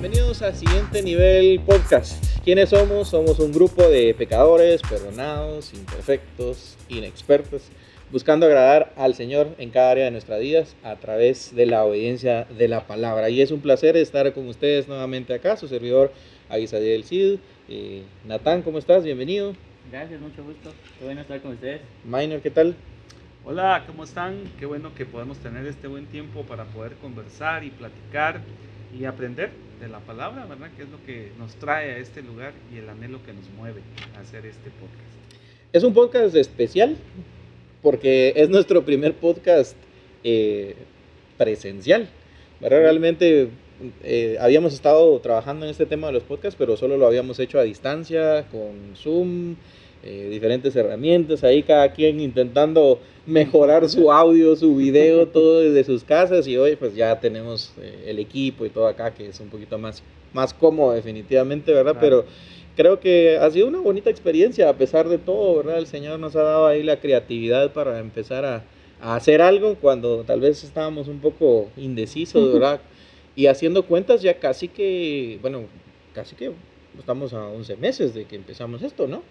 [0.00, 2.24] bienvenidos a Siguiente Nivel Podcast.
[2.44, 3.08] ¿Quiénes somos?
[3.08, 7.62] Somos un grupo de pecadores, perdonados, imperfectos, inexpertos,
[8.12, 12.44] buscando agradar al Señor en cada área de nuestras vidas a través de la obediencia
[12.44, 13.28] de la palabra.
[13.28, 16.12] Y es un placer estar con ustedes nuevamente acá, su servidor
[16.48, 17.40] Aguisadiel Cid.
[17.68, 19.02] Eh, Natán, ¿cómo estás?
[19.02, 19.52] Bienvenido.
[19.90, 20.70] Gracias, mucho gusto.
[21.00, 21.80] Qué bueno estar con ustedes.
[22.04, 22.76] Minor, ¿qué tal?
[23.44, 24.44] Hola, ¿cómo están?
[24.60, 28.42] Qué bueno que podemos tener este buen tiempo para poder conversar y platicar
[28.96, 29.50] y aprender
[29.80, 30.70] de la palabra, ¿verdad?
[30.76, 33.82] Que es lo que nos trae a este lugar y el anhelo que nos mueve
[34.16, 35.18] a hacer este podcast.
[35.72, 36.96] Es un podcast especial
[37.82, 39.76] porque es nuestro primer podcast
[40.24, 40.76] eh,
[41.36, 42.08] presencial.
[42.60, 42.80] ¿verdad?
[42.80, 43.48] Realmente
[44.02, 47.58] eh, habíamos estado trabajando en este tema de los podcasts, pero solo lo habíamos hecho
[47.58, 49.56] a distancia, con Zoom,
[50.02, 56.04] eh, diferentes herramientas, ahí cada quien intentando mejorar su audio, su video, todo desde sus
[56.04, 59.48] casas y hoy pues ya tenemos eh, el equipo y todo acá que es un
[59.48, 61.96] poquito más, más cómodo definitivamente, ¿verdad?
[62.00, 62.24] Pero
[62.76, 65.78] creo que ha sido una bonita experiencia a pesar de todo, ¿verdad?
[65.78, 68.64] El Señor nos ha dado ahí la creatividad para empezar a,
[69.00, 72.80] a hacer algo cuando tal vez estábamos un poco indecisos, ¿verdad?
[73.34, 75.64] Y haciendo cuentas ya casi que, bueno,
[76.14, 76.52] casi que
[76.98, 79.22] estamos a 11 meses de que empezamos esto, ¿no?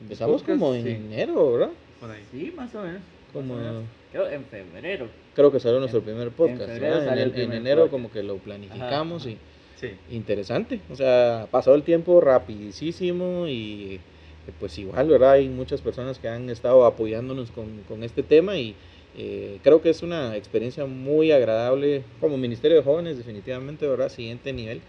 [0.00, 0.88] Empezamos podcast, como en sí.
[0.90, 1.70] enero, ¿verdad?
[2.00, 2.22] Por ahí.
[2.30, 3.00] Sí, más o menos.
[3.32, 3.84] Como- más o menos.
[4.12, 5.08] Creo en febrero.
[5.34, 6.60] Creo que salió nuestro En- primer en podcast.
[6.72, 7.18] febrero ¿verdad?
[7.18, 7.90] En, el enero podcast.
[7.92, 9.38] como que lo planificamos Ajá, y
[9.80, 9.88] Sí.
[10.10, 10.80] interesante.
[10.90, 14.00] O sea, pasó el tiempo rapidísimo y
[14.48, 15.32] eh, pues igual, ¿verdad?
[15.32, 18.74] Hay muchas personas que han estado apoyándonos con, con este tema y
[19.18, 24.08] eh, creo que es una experiencia muy agradable como Ministerio de Jóvenes, definitivamente, ¿verdad?
[24.10, 24.80] Siguiente nivel.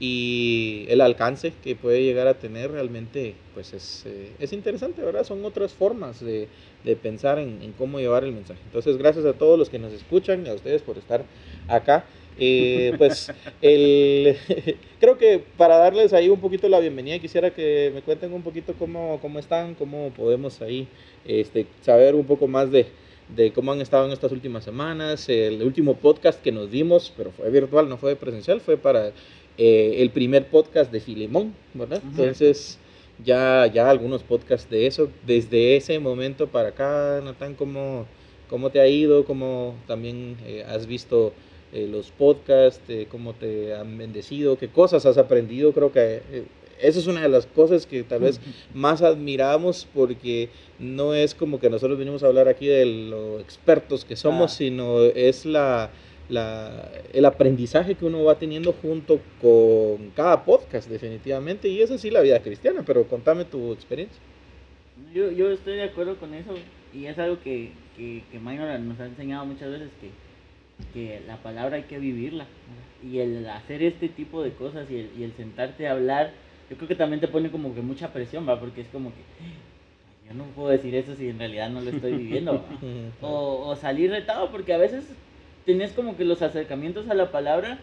[0.00, 5.24] Y el alcance que puede llegar a tener realmente, pues es, eh, es interesante, ¿verdad?
[5.24, 6.46] Son otras formas de,
[6.84, 8.60] de pensar en, cómo llevar el mensaje.
[8.64, 11.24] Entonces, gracias a todos los que nos escuchan, a ustedes por estar
[11.66, 12.04] acá.
[12.40, 14.36] Eh, pues el,
[15.00, 18.74] creo que para darles ahí un poquito la bienvenida, quisiera que me cuenten un poquito
[18.78, 20.86] cómo, cómo están, cómo podemos ahí
[21.24, 22.86] este, saber un poco más de,
[23.34, 25.28] de cómo han estado en estas últimas semanas.
[25.28, 29.10] El último podcast que nos dimos, pero fue virtual, no fue presencial, fue para
[29.58, 32.00] eh, el primer podcast de Filemón, ¿verdad?
[32.04, 32.78] Entonces,
[33.24, 35.10] ya, ya algunos podcasts de eso.
[35.26, 38.06] Desde ese momento para acá, Natán, ¿cómo,
[38.48, 39.24] cómo te ha ido?
[39.24, 41.32] ¿Cómo también eh, has visto
[41.72, 42.80] eh, los podcasts?
[43.10, 44.56] ¿Cómo te han bendecido?
[44.56, 45.72] ¿Qué cosas has aprendido?
[45.72, 46.22] Creo que
[46.80, 48.40] esa es una de las cosas que tal vez
[48.72, 50.48] más admiramos porque
[50.78, 54.54] no es como que nosotros venimos a hablar aquí de lo expertos que somos, Ah.
[54.56, 55.90] sino es la,
[56.28, 61.68] la- el aprendizaje que uno va teniendo junto con cada podcast, definitivamente.
[61.68, 64.20] Y esa sí la vida cristiana, pero contame tu experiencia.
[65.14, 66.54] Yo, yo estoy de acuerdo con eso
[66.92, 70.10] y es algo que, que, que Minor nos ha enseñado muchas veces que,
[70.92, 72.46] que la palabra hay que vivirla
[73.02, 76.32] y el hacer este tipo de cosas y el, y el sentarte a hablar,
[76.68, 78.58] yo creo que también te pone como que mucha presión, ¿va?
[78.60, 82.12] Porque es como que yo no puedo decir eso si en realidad no lo estoy
[82.14, 82.62] viviendo.
[83.22, 85.04] o salir retado, porque a veces
[85.64, 87.78] tenés como que los acercamientos a la palabra,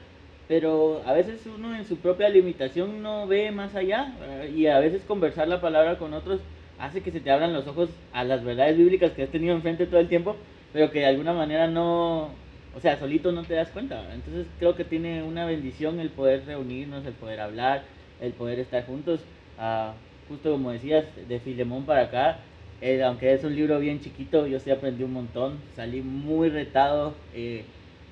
[0.48, 4.46] pero a veces uno en su propia limitación no ve más allá, ¿verdad?
[4.56, 6.40] y a veces conversar la palabra con otros
[6.80, 9.86] hace que se te abran los ojos a las verdades bíblicas que has tenido enfrente
[9.86, 10.36] todo el tiempo,
[10.74, 12.30] pero que de alguna manera no,
[12.76, 14.02] o sea, solito no te das cuenta.
[14.14, 17.84] Entonces creo que tiene una bendición el poder reunirnos, el poder hablar,
[18.22, 19.22] el poder estar juntos.
[19.58, 19.94] Ah,
[20.28, 22.40] justo como decías, de Filemón para acá,
[22.82, 27.14] eh, aunque es un libro bien chiquito, yo sí aprendí un montón, salí muy retado,
[27.34, 27.64] eh,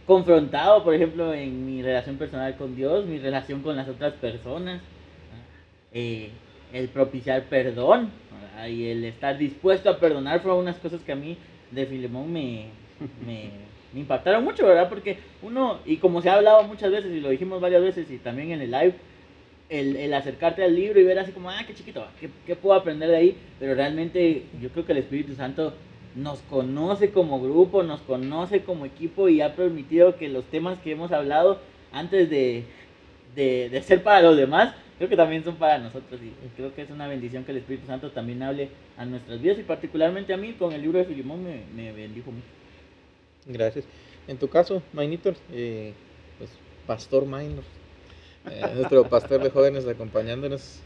[0.06, 4.81] confrontado, por ejemplo, en mi relación personal con Dios, mi relación con las otras personas,
[5.94, 6.29] eh,
[6.74, 8.68] el propiciar perdón ¿verdad?
[8.68, 11.38] y el estar dispuesto a perdonar fueron unas cosas que a mí
[11.69, 12.66] de Filemón me,
[13.25, 13.50] me,
[13.94, 14.90] me impactaron mucho, ¿verdad?
[14.90, 18.18] Porque uno, y como se ha hablado muchas veces y lo dijimos varias veces y
[18.18, 18.95] también en el live,
[19.74, 22.06] el, el acercarte al libro y ver así como, ah, qué chiquito,
[22.46, 23.38] ¿qué, puedo aprender de ahí?
[23.60, 25.74] Pero realmente yo creo que el Espíritu Santo
[26.16, 30.92] nos conoce como grupo, nos conoce como equipo y ha permitido que los temas que
[30.92, 31.60] hemos hablado
[31.92, 32.66] antes de,
[33.36, 36.92] de, ser para los demás, creo que también son para nosotros y creo que es
[36.92, 40.54] una bendición que el Espíritu Santo también hable a nuestras vidas y particularmente a mí
[40.54, 42.48] con el libro de Filimón me, bendijo mucho.
[43.48, 43.86] Gracias.
[44.28, 45.94] En tu caso, Mainitor, eh,
[46.38, 46.52] pues
[46.86, 47.64] Pastor Minor,
[48.50, 50.81] eh, nuestro pastor de jóvenes acompañándonos.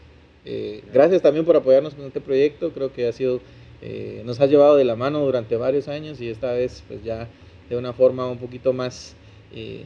[0.50, 2.72] Eh, gracias también por apoyarnos con este proyecto.
[2.72, 3.42] Creo que ha sido,
[3.82, 7.28] eh, nos has llevado de la mano durante varios años y esta vez, pues ya
[7.70, 9.14] de una forma un poquito más,
[9.54, 9.84] eh,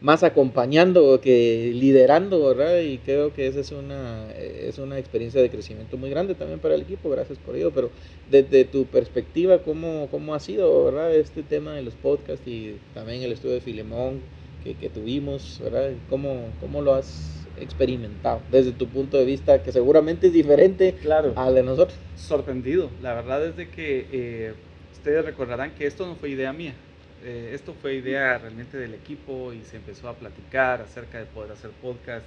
[0.00, 2.80] más acompañando que liderando, ¿verdad?
[2.80, 6.74] Y creo que esa es una, es una experiencia de crecimiento muy grande también para
[6.74, 7.10] el equipo.
[7.10, 7.70] Gracias por ello.
[7.74, 7.90] Pero
[8.30, 11.14] desde tu perspectiva, ¿cómo, cómo ha sido, ¿verdad?
[11.14, 14.20] Este tema de los podcasts y también el estudio de Filemón
[14.62, 15.92] que, que tuvimos, ¿verdad?
[16.08, 21.32] ¿Cómo, cómo lo has experimentado desde tu punto de vista, que seguramente es diferente claro.
[21.36, 21.98] al de nosotros?
[22.16, 22.90] Sorprendido.
[23.02, 24.54] La verdad es de que eh,
[24.92, 26.74] ustedes recordarán que esto no fue idea mía.
[27.22, 31.52] Eh, esto fue idea realmente del equipo y se empezó a platicar acerca de poder
[31.52, 32.24] hacer podcast.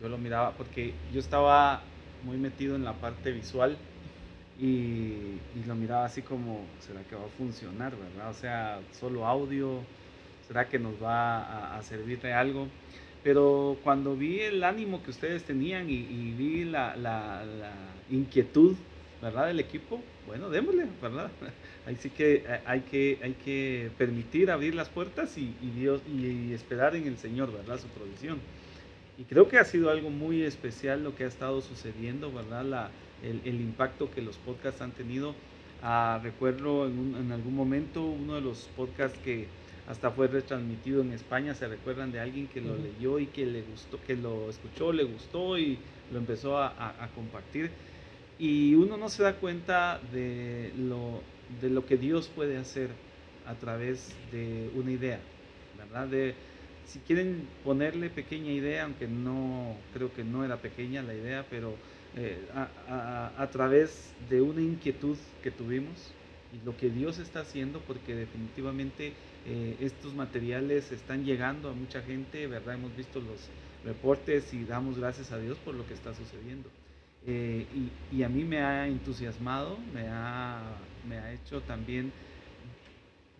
[0.00, 1.82] Yo lo miraba porque yo estaba
[2.24, 3.76] muy metido en la parte visual
[4.60, 8.30] y, lo miraba así como, ¿será que va a funcionar, verdad?
[8.30, 9.80] O sea, solo audio,
[10.48, 12.66] ¿será que nos va a, servir de algo?
[13.22, 17.42] Pero cuando vi el ánimo que ustedes tenían y, vi la, la,
[18.10, 18.74] inquietud,
[19.20, 19.48] ¿verdad?
[19.48, 21.30] Del equipo, bueno, démosle, ¿verdad?
[21.86, 26.52] Ahí sí que eh, hay que, hay que permitir abrir las puertas y, Dios, y
[26.52, 27.78] esperar en el Señor, ¿verdad?
[27.78, 28.38] Su provisión.
[29.18, 32.64] Y creo que ha sido algo muy especial lo que ha estado sucediendo, ¿verdad?
[32.64, 32.90] La,
[33.22, 35.34] el, impacto que los podcasts han tenido.
[35.82, 39.46] Ah, recuerdo en, algún momento uno de los podcasts que
[39.88, 43.62] hasta fue retransmitido en España, se recuerdan de alguien que lo leyó y que le
[43.62, 45.78] gustó, que lo escuchó, le gustó y
[46.12, 47.70] lo empezó a, compartir.
[48.38, 51.22] Y uno no se da cuenta de lo,
[51.60, 52.90] de lo que Dios puede hacer
[53.46, 55.20] a través de una idea,
[55.78, 56.06] ¿verdad?
[56.06, 56.34] De,
[56.84, 61.74] si quieren ponerle pequeña idea, aunque no creo que no era pequeña la idea, pero
[62.16, 62.38] eh,
[62.88, 66.12] a, través de una inquietud que tuvimos
[66.52, 69.12] y lo que Dios está haciendo, porque definitivamente
[69.48, 72.74] eh, estos materiales están llegando a mucha gente, ¿verdad?
[72.74, 73.48] Hemos visto los
[73.84, 76.68] reportes y damos gracias a Dios por lo que está sucediendo.
[77.26, 77.66] Eh,
[78.12, 80.60] y, a mí me ha entusiasmado, me ha,
[81.08, 82.12] me ha hecho también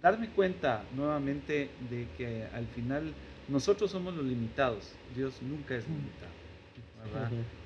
[0.02, 3.12] darme cuenta nuevamente de que al final
[3.49, 6.38] nosotros somos los limitados, Dios nunca es limitado.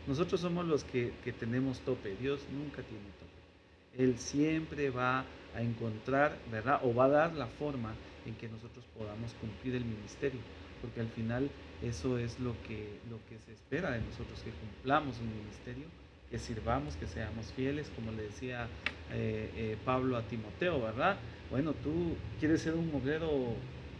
[0.06, 4.02] Nosotros somos los que, tenemos tope, Dios nunca tiene tope.
[4.02, 5.24] Él siempre va
[5.54, 6.80] a encontrar, ¿verdad?
[6.82, 7.94] O va a dar la forma
[8.26, 10.40] en que nosotros podamos cumplir el ministerio,
[10.80, 11.48] porque al final
[11.82, 15.86] eso es lo que, lo que se espera de nosotros, que cumplamos un ministerio,
[16.30, 18.68] que sirvamos, que seamos fieles, como le decía
[19.10, 21.18] eh, eh, Pablo a Timoteo, ¿verdad?
[21.50, 23.28] Bueno, tú quieres ser un obrero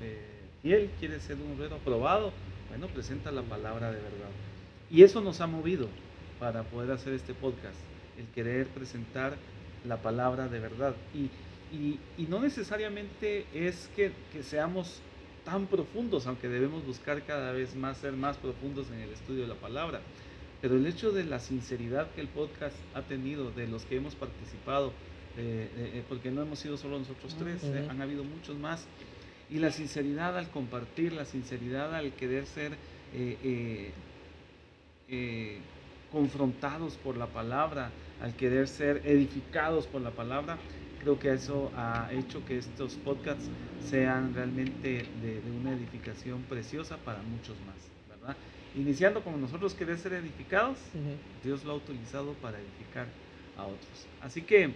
[0.01, 2.33] eh, fiel, quieres ser un obrero aprobado,
[2.69, 4.31] bueno, presenta la palabra de verdad.
[4.89, 5.89] Y eso nos ha movido
[6.39, 7.79] para poder hacer este podcast,
[8.17, 9.37] el querer presentar
[9.85, 10.95] la palabra de verdad.
[11.15, 11.31] Y,
[12.29, 15.01] no necesariamente es que, seamos
[15.45, 19.49] tan profundos, aunque debemos buscar cada vez más ser más profundos en el estudio de
[19.49, 20.01] la palabra.
[20.61, 24.15] Pero el hecho de la sinceridad que el podcast ha tenido, de los que hemos
[24.15, 24.93] participado,
[25.37, 28.87] eh, porque no hemos sido solo nosotros tres, eh, han habido muchos más,
[29.51, 32.77] y la sinceridad al compartir, la sinceridad al querer ser
[33.15, 33.91] eh,
[36.13, 37.91] confrontados por la palabra,
[38.21, 40.59] al querer ser edificados por la palabra,
[41.03, 43.51] creo que eso ha hecho que estos podcasts
[43.91, 48.37] sean realmente de, una edificación preciosa para muchos más, ¿verdad?
[48.77, 50.79] Iniciando como nosotros querer ser edificados,
[51.43, 53.09] Dios lo ha utilizado para edificar
[53.57, 54.07] a otros.
[54.21, 54.73] Así que,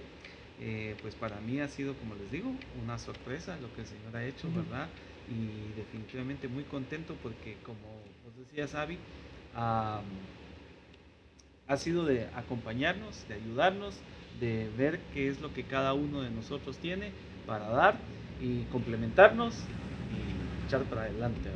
[0.58, 2.52] eh, pues para mí ha sido, como les digo,
[2.82, 4.88] una sorpresa lo que el Señor ha hecho, ¿verdad?
[5.28, 7.87] Y definitivamente muy contento porque, como
[8.26, 8.99] os decía Sabi,
[9.55, 10.02] ha
[11.76, 13.94] sido de acompañarnos, de ayudarnos,
[14.41, 17.11] de ver qué es lo que cada uno de nosotros tiene
[17.47, 17.97] para dar
[18.41, 21.49] y complementarnos y echar para adelante.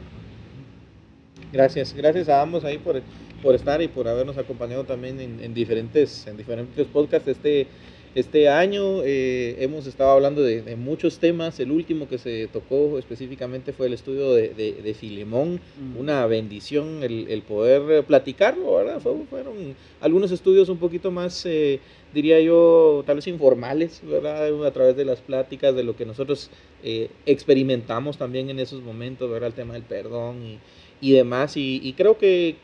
[1.53, 3.03] Gracias, gracias a ambos ahí por,
[3.43, 7.29] por estar y por habernos acompañado también en, en diferentes, en diferentes podcasts.
[7.29, 7.67] Este,
[8.13, 11.61] este año eh, hemos estado hablando de, muchos temas.
[11.61, 15.61] El último que se tocó específicamente fue el estudio de, de, Filemón.
[15.79, 15.97] Mm.
[15.97, 19.01] Una bendición el, poder platicarlo, ¿verdad?
[19.01, 21.79] fueron algunos estudios un poquito más, eh,
[22.13, 24.67] diría yo, tal vez informales, ¿verdad?
[24.67, 26.51] A través de las pláticas, de lo que nosotros
[26.83, 29.49] eh, experimentamos también en esos momentos, ¿verdad?
[29.49, 30.59] El tema del perdón
[31.01, 31.57] y, demás.
[31.57, 32.57] Y, creo que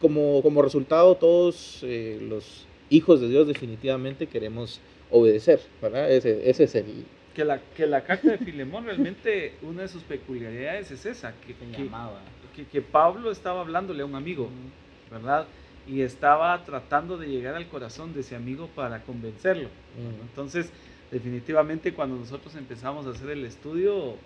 [0.00, 4.80] como, como resultado todos los hijos de Dios definitivamente queremos
[5.10, 6.10] obedecer, ¿verdad?
[6.10, 7.04] Ese, ese es el...
[7.34, 11.54] Que la, que la carta de Filemón realmente una de sus peculiaridades es esa, que,
[11.54, 14.50] que, que, Pablo estaba hablándole a un amigo,
[15.10, 15.46] ¿verdad?
[15.86, 19.68] Y estaba tratando de llegar al corazón de ese amigo para convencerlo.
[20.22, 20.70] Entonces,
[21.10, 24.16] definitivamente cuando nosotros empezamos a hacer el estudio,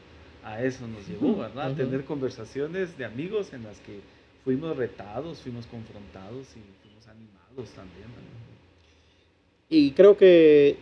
[0.44, 1.72] a eso nos llevó, ¿verdad?
[1.72, 4.00] A tener conversaciones de amigos en las que
[4.44, 8.08] fuimos retados, fuimos confrontados y fuimos animados también.
[8.08, 8.36] ¿verdad?
[9.68, 10.76] Y creo que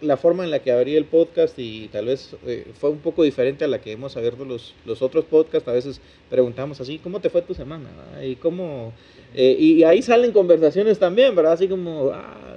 [0.00, 3.22] la forma en la que abrí el podcast y tal vez eh, fue un poco
[3.22, 5.68] diferente a la que hemos abierto los, los otros podcasts.
[5.68, 7.88] A veces preguntamos así, ¿cómo te fue tu semana?
[8.22, 8.92] Y, cómo,
[9.34, 11.52] eh, y ahí salen conversaciones también, ¿verdad?
[11.52, 12.56] Así como, ah,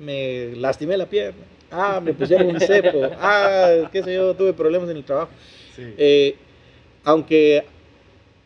[0.00, 4.88] me lastimé la pierna, ah, me pusieron un cepo, ah, qué sé yo, tuve problemas
[4.90, 5.30] en el trabajo.
[5.78, 6.36] Eh,
[7.04, 7.64] aunque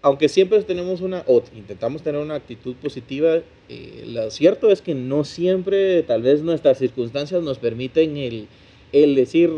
[0.07, 4.95] aunque siempre tenemos una, o intentamos tener una actitud positiva, eh, lo cierto es que
[4.95, 8.47] no siempre, tal vez nuestras circunstancias nos permiten el,
[8.93, 9.51] el decir,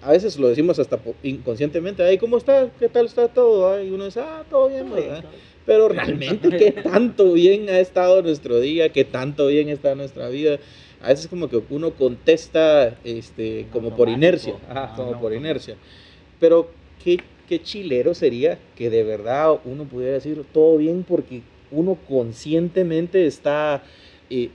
[0.00, 2.70] a veces lo decimos hasta inconscientemente, ay, ¿cómo está?
[2.78, 3.82] ¿Qué tal está todo?
[3.82, 5.24] Y uno dice, ah, todo bien, ¿verdad?
[5.64, 8.92] Pero realmente, ¿qué tanto bien ha estado nuestro día?
[8.92, 10.60] ¿Qué tanto bien está nuestra vida?
[11.02, 14.54] A veces como que uno contesta este, como por inercia,
[14.94, 15.74] como por inercia.
[16.38, 16.70] Pero
[17.02, 23.26] qué, qué chilero sería que de verdad uno pudiera decir todo bien porque uno conscientemente
[23.26, 23.82] está
[24.30, 24.50] eh,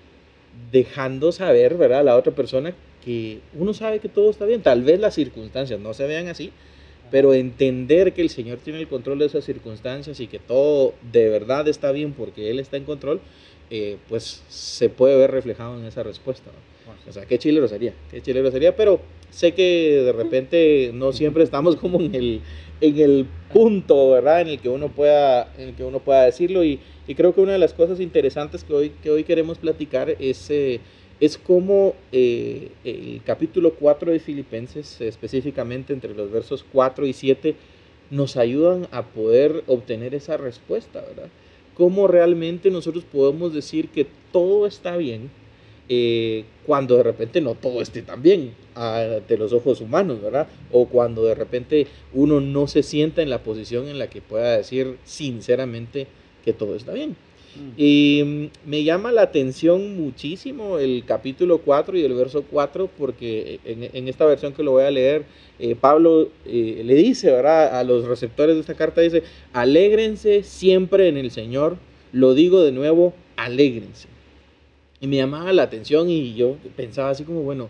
[0.71, 1.99] dejando saber, ¿verdad?
[1.99, 4.61] A la otra persona que uno sabe que todo está bien.
[4.61, 6.51] Tal vez las circunstancias no se vean así,
[7.09, 11.29] pero entender que el Señor tiene el control de esas circunstancias y que todo de
[11.29, 13.19] verdad está bien porque Él está en control,
[13.69, 16.51] eh, pues se puede ver reflejado en esa respuesta.
[17.07, 21.43] O sea, qué chilero sería, qué chilero sería, pero sé que de repente no siempre
[21.43, 22.41] estamos como en el,
[22.81, 24.41] en el punto, ¿verdad?
[24.41, 26.79] En el que uno pueda, en el que uno pueda decirlo y,
[27.15, 30.49] creo que una de las cosas interesantes que hoy, que hoy queremos platicar es...
[30.49, 30.79] Eh,
[31.19, 37.55] es como eh, el capítulo 4 de Filipenses, específicamente entre los versos 4 y 7,
[38.09, 41.29] nos ayudan a poder obtener esa respuesta, ¿verdad?
[41.75, 45.29] Cómo realmente nosotros podemos decir que todo está bien
[45.93, 48.53] eh, cuando de repente no todo esté tan bien
[49.27, 50.47] de los ojos humanos, ¿verdad?
[50.71, 54.55] O cuando de repente uno no se sienta en la posición en la que pueda
[54.55, 56.07] decir sinceramente
[56.45, 57.17] que todo está bien.
[57.75, 63.59] Y mm, me llama la atención muchísimo el capítulo 4 y el verso 4, porque
[63.65, 65.25] en, esta versión que lo voy a leer,
[65.59, 67.77] eh, Pablo eh, le dice ¿verdad?
[67.77, 71.75] a los receptores de esta carta, dice, alégrense siempre en el Señor,
[72.13, 74.10] lo digo de nuevo, alégrense.
[75.01, 77.67] Y me llamaba la atención y yo pensaba así como, bueno,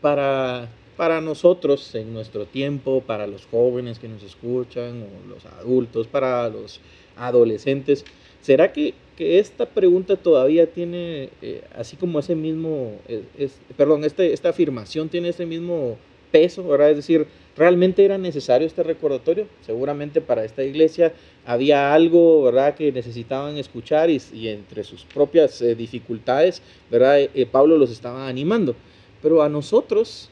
[0.00, 6.08] para, para nosotros en nuestro tiempo, para los jóvenes que nos escuchan, o los adultos,
[6.08, 6.80] para los
[7.16, 8.04] adolescentes,
[8.42, 12.98] ¿será que que esta pregunta todavía tiene, eh, así como ese mismo,
[13.38, 15.96] es, perdón, este, esta afirmación tiene ese mismo
[16.32, 16.74] peso.
[16.84, 19.46] Es decir, ¿realmente era necesario este recordatorio?
[19.64, 21.12] Seguramente para esta iglesia
[21.46, 27.78] había algo, ¿verdad?, que necesitaban escuchar y, entre sus propias eh, dificultades, ¿verdad?, eh, Pablo
[27.78, 28.74] los estaba animando.
[29.22, 30.30] Pero a nosotros,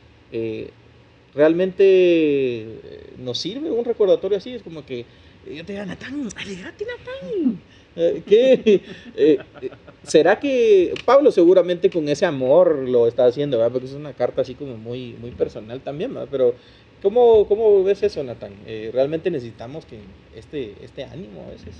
[1.34, 2.66] realmente
[3.18, 5.06] nos sirve un recordatorio así, es como que
[5.50, 7.60] yo te digo, Natán, alegrate, Natán.
[7.96, 8.80] Eh, ¿Qué?
[9.16, 9.38] Eh,
[10.04, 13.72] ¿Será que Pablo seguramente con ese amor lo está haciendo, ¿verdad?
[13.72, 16.28] Porque es una carta así como muy, muy personal también, ¿verdad?
[16.30, 16.54] Pero
[17.02, 18.52] ¿cómo, cómo ves eso, Natán?
[18.66, 20.00] Eh, ¿Realmente necesitamos que
[20.34, 21.76] este, este ánimo a veces?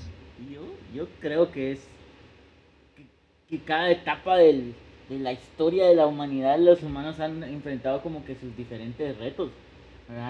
[0.53, 0.63] Yo,
[0.95, 1.81] yo creo que es
[3.49, 4.75] que, cada etapa del,
[5.09, 9.51] de la historia de la humanidad los humanos han enfrentado como que sus diferentes retos.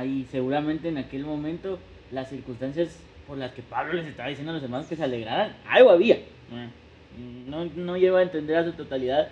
[0.06, 1.78] Y seguramente en aquel momento
[2.12, 5.56] las circunstancias por las que Pablo les estaba diciendo a los hermanos que se alegraran,
[5.66, 6.18] algo había.
[7.46, 9.28] No, no llevo a entender a su totalidad,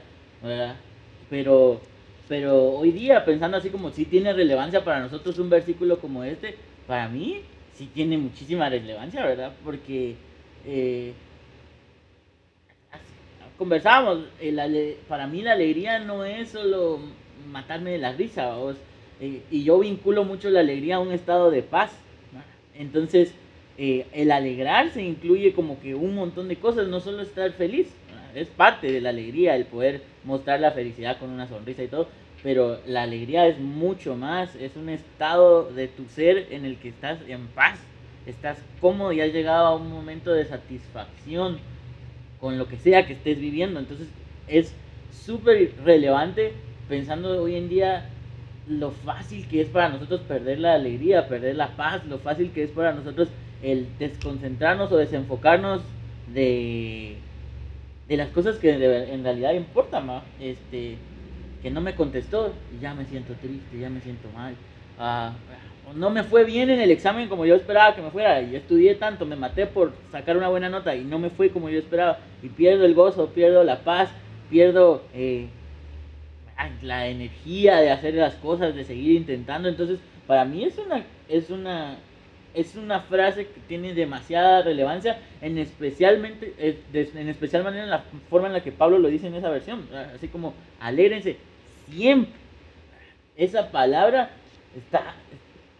[1.29, 1.81] Pero,
[2.31, 6.55] pero hoy día, pensando así como si tiene relevancia para nosotros un versículo como este,
[6.87, 7.41] para mí
[7.75, 9.53] sí tiene muchísima relevancia, ¿verdad?
[9.65, 10.15] Porque
[10.65, 11.13] eh,
[13.59, 14.27] conversábamos,
[15.09, 17.01] para mí la alegría no es solo
[17.51, 18.55] matarme de la risa,
[19.21, 21.91] eh, y yo vinculo mucho la alegría a un estado de paz.
[22.79, 23.35] Entonces,
[23.77, 27.89] eh, el alegrarse incluye como que un montón de cosas, no solo estar feliz,
[28.35, 32.09] es parte de la alegría el poder mostrar la felicidad con una sonrisa y todo,
[32.43, 36.89] pero la alegría es mucho más, es un estado de tu ser en el que
[36.89, 37.79] estás en paz,
[38.27, 41.59] estás cómodo y has llegado a un momento de satisfacción
[42.41, 44.09] con lo que sea que estés viviendo, entonces
[44.49, 44.75] es
[45.13, 46.53] súper relevante
[46.89, 48.09] pensando hoy en día
[48.69, 52.63] lo fácil que es para nosotros perder la alegría, perder la paz, lo fácil que
[52.63, 53.29] es para nosotros
[53.63, 55.83] el desconcentrarnos o desenfocarnos
[56.33, 57.17] de,
[58.11, 60.97] de las cosas que en realidad importan, Este,
[61.63, 64.55] que no me contestó y ya me siento triste, ya me siento mal.
[64.99, 65.33] Ah,
[65.95, 68.43] no me fue bien en el examen como yo esperaba que me fuera.
[68.43, 71.71] Yo estudié tanto, me maté por sacar una buena nota y no me fue como
[71.71, 72.19] yo esperaba.
[72.43, 74.11] Y pierdo el gozo, pierdo la paz,
[74.51, 75.47] pierdo eh,
[76.83, 79.69] la energía de hacer las cosas, de seguir intentando.
[79.69, 81.97] Entonces, para mí es una, es una
[82.55, 88.05] es una frase que tiene demasiada relevancia, en especialmente, eh, en especial manera en la
[88.29, 91.37] forma en la que Pablo lo dice en esa versión, así como alégrense
[91.89, 92.33] siempre.
[93.37, 94.31] Esa palabra
[94.77, 95.15] está,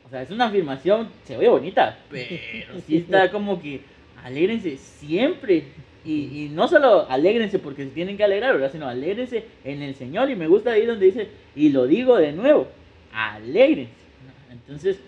[0.07, 2.37] o sea, es una afirmación, se ve bonita, pero
[2.87, 3.81] sí está como que
[4.25, 5.65] alégrense siempre.
[6.03, 8.73] Y, y, no solo alégrense porque se tienen que alegrar, ¿verdad?
[8.73, 10.31] Sino alégrense en el Señor.
[10.31, 12.69] Y me gusta ahí donde dice, y lo digo de nuevo,
[13.13, 13.93] alégrense.
[14.51, 14.99] Entonces,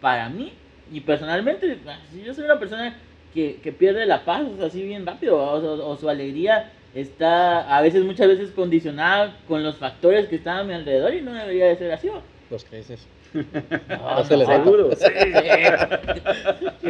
[0.00, 0.52] para mí,
[0.90, 1.78] y personalmente,
[2.24, 2.96] yo soy una persona
[3.32, 8.04] que, que pierde la paz así bien rápido, o, o, su alegría está a veces,
[8.04, 11.76] muchas veces condicionada con los factores que están a mi alrededor y no debería de
[11.76, 12.08] ser así.
[12.08, 12.20] ¿o?
[12.50, 13.06] Los creces.
[13.88, 15.06] No, no, seguro, sí.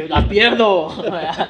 [0.09, 0.89] la pierdo.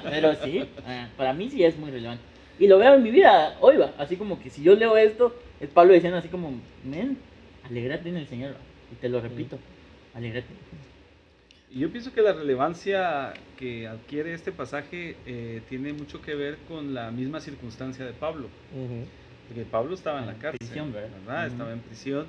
[0.10, 2.24] Pero sí, eh, para mí sí es muy relevante.
[2.58, 3.92] Y lo veo en mi vida hoy, va.
[3.98, 6.52] Así como que si yo leo esto, es Pablo diciendo así como,
[6.84, 7.18] men,
[7.64, 8.56] alegrate en el Señor.
[8.90, 9.58] Y te lo repito,
[10.12, 10.48] alegrate.
[11.72, 16.56] Y yo pienso que la relevancia que adquiere este pasaje eh, tiene mucho que ver
[16.66, 18.48] con la misma circunstancia de Pablo.
[19.46, 21.46] Porque Pablo estaba en la cárcel, prisión, ¿verdad?
[21.46, 22.26] Estaba en prisión.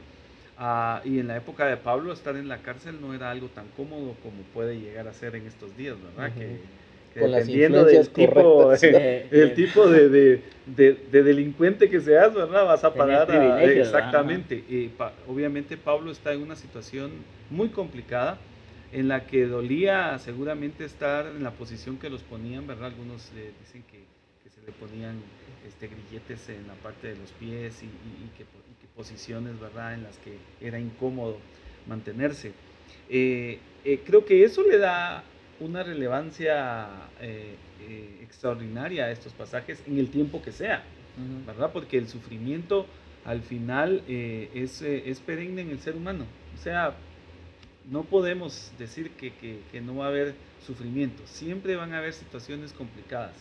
[0.57, 3.65] Ah, y en la época de Pablo estar en la cárcel no era algo tan
[3.75, 6.35] cómodo como puede llegar a ser en estos días, ¿verdad?
[6.35, 6.59] que,
[7.19, 12.65] dependiendo del tipo, el tipo de, de, de, delincuente que seas, ¿verdad?
[12.65, 14.55] Vas a parar a, exactamente.
[14.55, 14.91] Y
[15.27, 17.11] obviamente Pablo está en una situación
[17.49, 18.37] muy complicada
[18.91, 22.87] en la que dolía seguramente estar en la posición que los ponían, ¿verdad?
[22.87, 23.99] Algunos eh, dicen que,
[24.43, 25.21] que, se le ponían
[25.65, 28.45] este, grilletes en la parte de los pies y, que,
[28.95, 29.93] posiciones, ¿verdad?
[29.93, 31.37] En las que era incómodo
[31.87, 32.51] mantenerse.
[33.09, 35.23] Eh, eh, creo que eso le da
[35.61, 36.89] una relevancia
[38.21, 40.83] extraordinaria a estos pasajes en el tiempo que sea,
[41.47, 41.71] ¿verdad?
[41.71, 42.85] Porque el sufrimiento
[43.23, 46.25] al final es, es perenne en el ser humano.
[46.53, 46.95] O sea,
[47.89, 50.35] no podemos decir que, no va a haber
[50.65, 51.23] sufrimiento.
[51.25, 53.35] Siempre van a haber situaciones complicadas.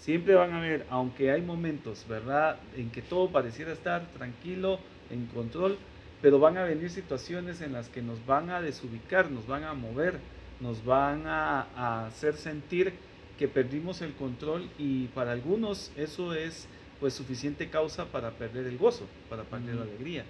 [0.00, 4.78] Siempre van a haber, aunque hay momentos, ¿verdad?, en que todo pareciera estar tranquilo,
[5.10, 5.76] en control,
[6.22, 9.74] pero van a venir situaciones en las que nos van a desubicar, nos van a
[9.74, 10.18] mover,
[10.60, 12.92] nos van a, hacer sentir
[13.38, 16.68] que perdimos el control y para algunos eso es
[17.00, 20.24] pues suficiente causa para perder el gozo, para perder la alegría.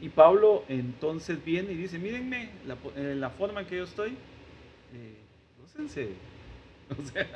[0.00, 2.76] Y Pablo entonces viene y dice, mírenme, la,
[3.14, 4.10] la forma en que yo estoy,
[4.94, 5.16] eh,
[5.60, 6.08] gócense.
[6.88, 7.26] O sea,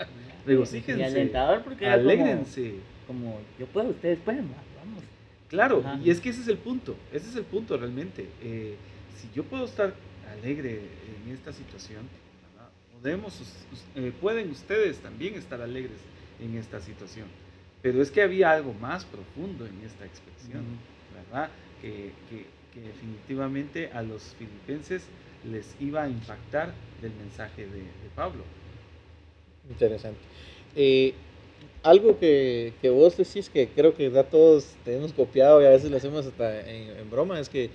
[0.47, 1.01] regocíjense.
[1.01, 2.75] Y alentador porque alégrense.
[3.09, 5.03] Como, yo puedo, ustedes pueden, vamos.
[5.49, 8.29] Claro, y es que ese es el punto, ese es el punto realmente.
[8.41, 8.77] Eh,
[9.17, 9.93] si yo puedo estar
[10.39, 10.83] alegre
[11.27, 12.07] en esta situación,
[13.01, 13.41] Podemos,
[13.95, 15.99] eh, pueden ustedes también estar alegres
[16.39, 17.27] en esta situación.
[17.81, 20.63] Pero es que había algo más profundo en esta expresión,
[21.15, 21.49] ¿verdad?
[21.81, 22.13] Que,
[22.75, 25.03] definitivamente a los filipenses
[25.51, 27.83] les iba a impactar del mensaje de,
[28.15, 28.43] Pablo.
[29.69, 30.21] Interesante.
[30.77, 31.15] Eh,
[31.83, 35.97] algo que, vos decís que creo que ya todos tenemos copiado y a veces lo
[35.97, 37.71] hacemos hasta en, broma, es que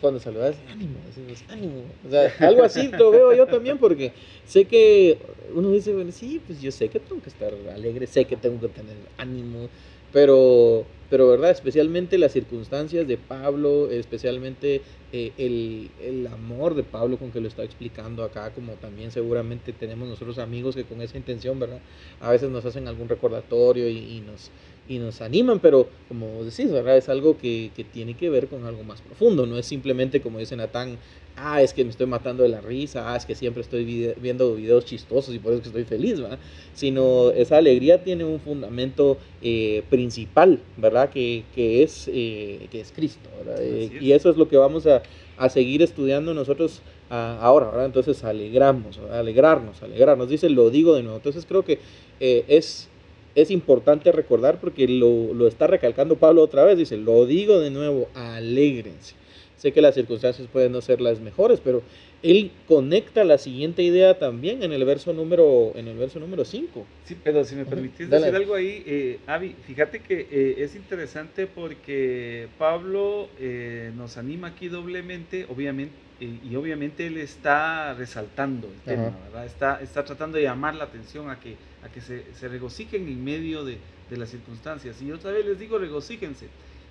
[0.00, 1.82] cuando saludas, ánimo, decimos ánimo.
[2.06, 4.12] O sea, algo así lo veo yo también porque
[4.46, 5.18] sé que
[5.54, 8.60] uno dice, bueno, sí, pues yo sé que tengo que estar alegre, sé que tengo
[8.60, 9.68] que tener ánimo,
[10.12, 11.50] pero, pero ¿verdad?
[11.50, 17.48] Especialmente las circunstancias de Pablo, especialmente eh, el, el, amor de Pablo con que lo
[17.48, 21.80] está explicando acá, como también seguramente tenemos nosotros amigos que con esa intención, ¿verdad?
[22.20, 24.50] A veces nos hacen algún recordatorio y, y nos,
[24.92, 26.96] y nos animan, pero como decís, ¿verdad?
[26.96, 30.38] Es algo que, que, tiene que ver con algo más profundo, no es simplemente como
[30.38, 30.98] dice Natán,
[31.36, 34.54] ah, es que me estoy matando de la risa, ah, es que siempre estoy viendo
[34.54, 36.38] videos chistosos y por eso que estoy feliz, ¿verdad?
[36.74, 41.10] Sino esa alegría tiene un fundamento eh, principal, ¿verdad?
[41.10, 43.62] Que, que es, eh, que es Cristo, ¿verdad?
[43.62, 45.02] Eh, y eso es lo que vamos a,
[45.38, 47.86] a seguir estudiando nosotros ah, ahora, ¿verdad?
[47.86, 51.16] Entonces alegramos, alegrarnos, alegrarnos, dice, lo digo de nuevo.
[51.16, 51.80] Entonces creo que
[52.20, 52.88] es,
[53.34, 57.70] es importante recordar porque lo, lo está recalcando Pablo otra vez, dice, lo digo de
[57.70, 59.14] nuevo, alegrense.
[59.56, 61.82] Sé que las circunstancias pueden no ser las mejores, pero
[62.22, 66.86] él conecta la siguiente idea también en el verso número en el verso número 5.
[67.04, 71.46] Sí, pero si me permitís decir algo ahí, eh, Avi, fíjate que eh, es interesante
[71.46, 79.18] porque Pablo eh, nos anima aquí doblemente, obviamente, y obviamente él está resaltando el tema,
[79.24, 79.44] ¿verdad?
[79.44, 83.24] Está, está tratando de llamar la atención a que, a que se, se regocijen en
[83.24, 85.02] medio de, de las circunstancias.
[85.02, 86.46] Y otra vez les digo, regocíjense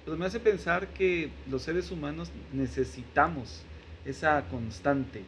[0.06, 3.64] pero me hace pensar que los seres humanos necesitamos
[4.06, 5.24] esa constante,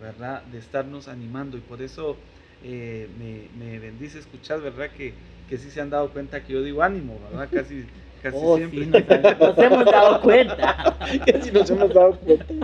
[0.00, 0.42] ¿verdad?
[0.44, 2.16] De estarnos animando y por eso
[2.64, 3.08] eh,
[3.58, 4.90] me, bendice escuchar, ¿verdad?
[4.96, 5.14] Que,
[5.48, 7.48] que sí se han dado cuenta que yo digo ánimo, ¿verdad?
[7.52, 7.84] Casi,
[8.22, 8.84] casi oh, siempre.
[8.84, 8.90] Sí,
[9.40, 10.96] nos, hemos dado cuenta.
[11.26, 12.46] Casi nos hemos dado cuenta.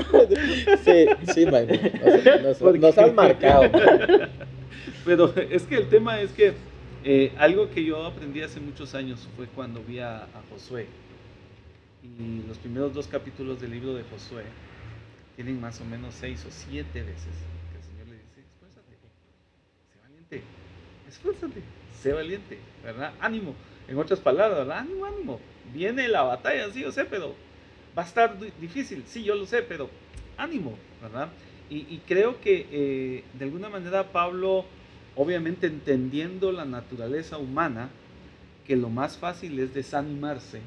[0.85, 3.71] Sí, sí, nos, nos, nos han marcado.
[5.05, 6.55] Pero es que el tema es que
[7.05, 10.87] eh, algo que yo aprendí hace muchos años fue cuando vi a, a Josué
[12.19, 14.45] y los primeros dos capítulos del libro de Josué
[15.37, 17.35] tienen más o menos seis o siete veces
[17.71, 18.97] que el Señor le dice, esfuérzate,
[19.93, 20.43] sé valiente,
[21.09, 21.63] esfuérzate,
[22.01, 23.13] sé valiente, ¿verdad?
[23.21, 23.55] Ánimo.
[23.89, 24.79] En otras palabras, ¿verdad?
[24.79, 25.41] Ánimo, ánimo.
[25.73, 27.35] Viene la batalla, sí, yo sé, pero
[27.97, 29.91] va a estar difícil, sí, yo lo sé, pero
[30.37, 31.31] ánimo, ¿verdad?
[31.71, 34.67] Y, creo que eh, de alguna manera Pablo
[35.17, 37.89] obviamente entendiendo la naturaleza humana,
[38.67, 40.61] que lo más fácil es desanimarse,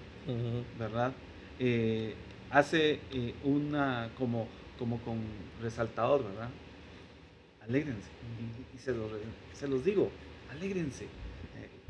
[0.78, 1.13] ¿verdad?
[1.60, 2.15] Eh,
[2.49, 5.19] hace eh, una, como, como con
[5.62, 6.49] resaltador, ¿verdad?
[7.67, 8.10] Alégrense.
[8.73, 8.93] Y, se,
[9.53, 10.12] se, los digo,
[10.51, 11.08] alégrense.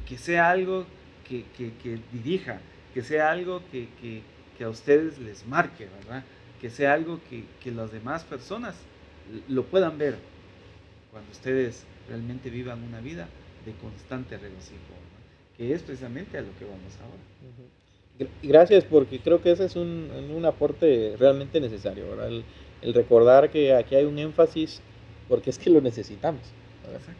[0.07, 0.85] que sea algo
[1.27, 2.59] que, que, dirija,
[2.93, 3.89] que sea algo que,
[4.57, 6.23] que, a ustedes les marque, ¿verdad?
[6.61, 8.75] Que sea algo que, las demás personas
[9.47, 10.17] lo puedan ver
[11.11, 13.27] cuando ustedes realmente vivan una vida
[13.65, 14.93] de constante regocijo,
[15.57, 17.23] que es precisamente a lo que vamos ahora.
[18.41, 22.27] Gracias, porque creo que ese es un, un aporte realmente necesario, ¿verdad?
[22.29, 22.45] El,
[22.81, 24.81] el, recordar que aquí hay un énfasis,
[25.27, 26.41] porque es que lo necesitamos.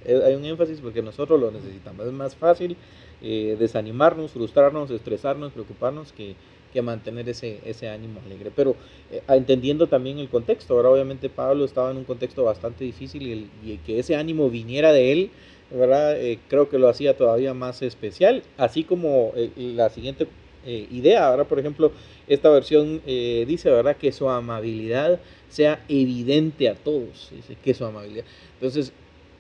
[0.06, 2.06] Hay un énfasis porque nosotros lo necesitamos.
[2.06, 2.78] Es más fácil
[3.22, 6.36] eh, desanimarnos, frustrarnos, estresarnos, preocuparnos que,
[6.72, 8.52] que mantener ese, ese ánimo alegre.
[8.56, 8.76] Pero
[9.12, 13.50] eh, entendiendo también el contexto, ahora obviamente Pablo estaba en un contexto bastante difícil y,
[13.70, 15.32] y que ese ánimo viniera de él,
[15.72, 16.18] ¿verdad?
[16.22, 20.28] Eh, creo que lo hacía todavía más especial, así como la siguiente
[20.66, 21.92] idea, ahora por ejemplo,
[22.28, 23.98] esta versión dice, ¿verdad?
[23.98, 28.26] Que su amabilidad sea evidente a todos, dice que su amabilidad.
[28.56, 28.92] Entonces,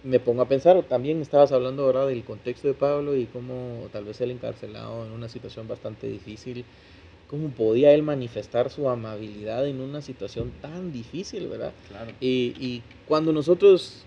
[0.03, 4.05] me pongo a pensar, también estabas hablando ahora del contexto de Pablo y cómo tal
[4.05, 6.63] vez él encarcelado en una situación bastante difícil,
[7.27, 11.73] cómo podía él manifestar su amabilidad en una situación tan difícil, ¿verdad?
[11.87, 12.11] Claro.
[12.21, 14.05] Y, y cuando nosotros,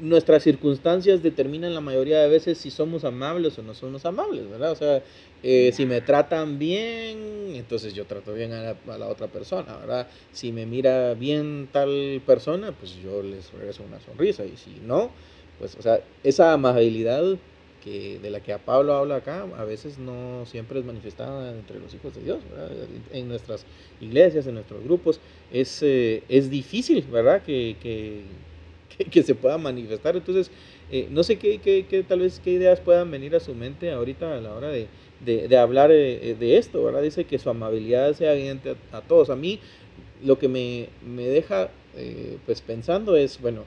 [0.00, 4.72] nuestras circunstancias determinan la mayoría de veces si somos amables o no somos amables, ¿verdad?
[4.72, 5.02] O sea,
[5.42, 10.08] eh, si me tratan bien, entonces yo trato bien a la, otra persona, ¿verdad?
[10.32, 15.10] Si me mira bien tal persona, pues yo les regreso una sonrisa y si no,
[15.58, 17.36] pues, o sea, esa amabilidad
[17.84, 21.78] que, de la que a Pablo habla acá, a veces no siempre es manifestada entre
[21.78, 22.70] los hijos de Dios, ¿verdad?
[23.12, 23.64] en nuestras
[24.00, 25.20] iglesias, en nuestros grupos,
[25.52, 27.42] es, eh, es difícil, ¿verdad?
[27.42, 28.22] Que, que,
[29.10, 30.16] que, se pueda manifestar.
[30.16, 30.50] Entonces,
[30.90, 33.90] eh, no sé qué, qué, qué, tal vez qué ideas puedan venir a su mente
[33.90, 34.88] ahorita a la hora de,
[35.24, 37.02] de, de hablar eh, de esto, ¿verdad?
[37.02, 39.30] Dice que su amabilidad sea evidente a, a todos.
[39.30, 39.60] A mí
[40.22, 41.70] lo que me, me deja
[42.46, 43.64] pues pensando es, bueno,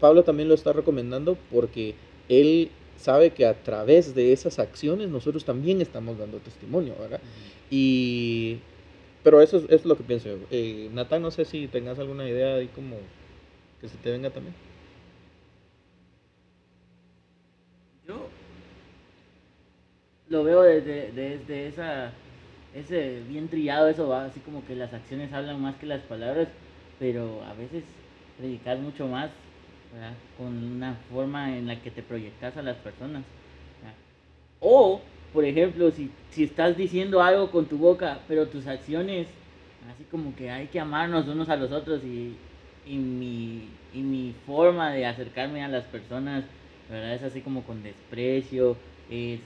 [0.00, 1.94] Pablo también lo está recomendando porque
[2.28, 7.20] él sabe que a través de esas acciones nosotros también estamos dando testimonio, ¿verdad?
[7.70, 8.58] Y,
[9.22, 10.36] pero eso es, lo que pienso yo.
[10.50, 12.96] Eh, Natán, no sé si tengas alguna idea ahí como
[13.80, 14.54] que se te venga también.
[20.30, 22.12] Lo veo desde, desde esa,
[22.74, 26.48] ese bien trillado, eso va así como que las acciones hablan más que las palabras,
[26.98, 27.84] pero a veces
[28.38, 29.30] predicar mucho más
[30.38, 33.24] con una forma en la que te proyectas a las personas.
[34.60, 35.00] O,
[35.32, 39.28] por ejemplo, si, si estás diciendo algo con tu boca, pero tus acciones,
[39.92, 42.36] así como que hay que amarnos unos a los otros y,
[42.84, 46.44] y, mi, y mi forma de acercarme a las personas,
[46.88, 47.14] ¿verdad?
[47.14, 48.76] Es así como con desprecio,
[49.08, 49.40] es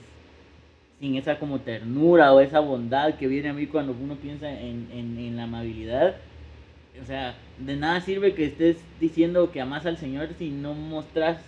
[0.99, 4.87] sin esa como ternura o esa bondad que viene a mí cuando uno piensa en,
[4.91, 6.15] en, en la amabilidad
[7.01, 11.41] o sea, de nada sirve que estés diciendo que amas al Señor si no mostras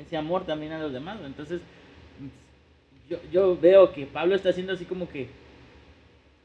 [0.00, 1.18] ese amor también a los demás.
[1.24, 1.60] Entonces,
[3.08, 5.28] yo, yo veo que Pablo está haciendo así como que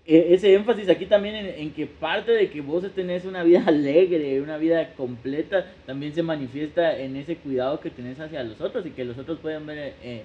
[0.06, 4.42] e, ese énfasis aquí también en, que parte de que vos tenés una vida alegre,
[4.42, 8.92] una vida completa, también se manifiesta en ese cuidado que tenés hacia los otros y
[8.92, 10.24] que los otros pueden ver eh,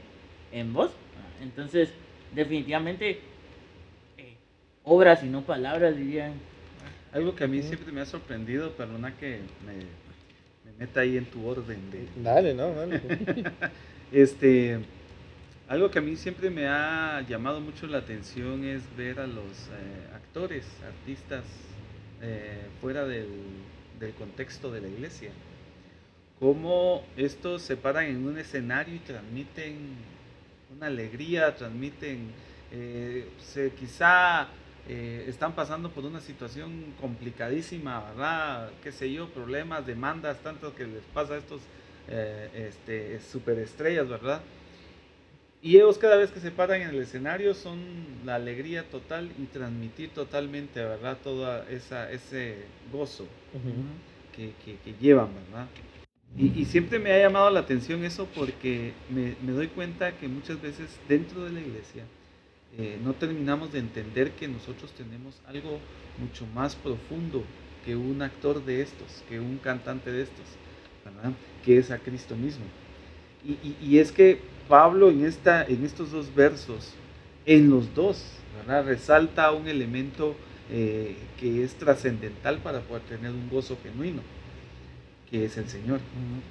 [0.52, 0.90] en vos.
[1.42, 1.92] Entonces,
[2.34, 3.20] definitivamente,
[4.18, 4.34] eh,
[4.84, 6.34] obras y no palabras, dirían
[7.16, 9.74] algo que a mí siempre me ha sorprendido, perdona que me,
[10.70, 12.06] me meta ahí en tu orden de...
[12.22, 13.00] Dale, no, dale.
[14.12, 14.80] este,
[15.66, 19.46] algo que a mí siempre me ha llamado mucho la atención es ver a los
[19.46, 21.44] eh, actores, artistas,
[22.20, 23.28] eh, fuera del,
[23.98, 25.30] del, contexto de la iglesia.
[26.38, 29.96] Cómo estos se paran en un escenario y transmiten
[30.76, 32.30] una alegría, transmiten,
[32.70, 34.48] eh, se, quizá
[34.88, 38.70] eh, están pasando por una situación complicadísima, ¿verdad?
[38.82, 41.60] Qué sé yo, problemas, demandas, tanto que les pasa a estos
[42.08, 44.42] eh, este, superestrellas, ¿verdad?
[45.62, 47.80] Y ellos cada vez que se paran en el escenario son
[48.24, 51.16] la alegría total y transmitir totalmente, ¿verdad?
[51.24, 52.56] Todo esa, ese
[52.92, 53.26] gozo
[54.34, 55.66] que, que, llevan, ¿verdad?
[56.38, 60.90] Y, siempre me ha llamado la atención eso porque me, doy cuenta que muchas veces
[61.08, 62.04] dentro de la iglesia
[62.76, 65.78] eh, no terminamos de entender que nosotros tenemos algo
[66.18, 67.42] mucho más profundo
[67.86, 70.44] que un actor de estos, que un cantante de estos,
[71.06, 71.32] ¿verdad?
[71.64, 72.64] que es a Cristo mismo.
[73.42, 76.92] Y, y, es que Pablo en, esta, en estos dos versos,
[77.46, 78.22] en los dos,
[78.58, 78.84] ¿verdad?
[78.84, 80.36] resalta un elemento
[80.68, 84.20] eh, que es trascendental para poder tener un gozo genuino,
[85.30, 86.00] que es el Señor.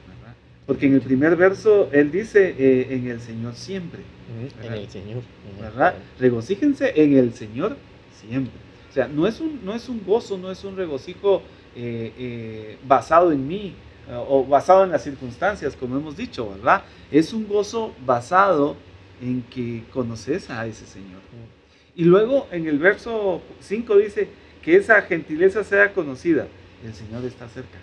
[0.07, 0.35] ¿verdad?
[0.65, 4.01] Porque en el primer verso él dice, eh, en el Señor siempre.
[4.63, 5.21] En el Señor.
[5.59, 5.95] ¿Verdad?
[6.19, 7.77] Regocíjense en el Señor
[8.19, 8.53] siempre.
[8.89, 11.41] O sea, no es un, no es un gozo, no es un regocijo
[11.75, 13.75] eh, eh, basado en mí
[14.27, 16.83] o basado en las circunstancias, como hemos dicho, ¿verdad?
[17.11, 18.75] Es un gozo basado
[19.19, 21.21] en que conoces a ese Señor.
[21.95, 24.27] Y luego en el verso 5 dice
[24.61, 26.47] que esa gentileza sea conocida.
[26.83, 27.79] El Señor está cerca.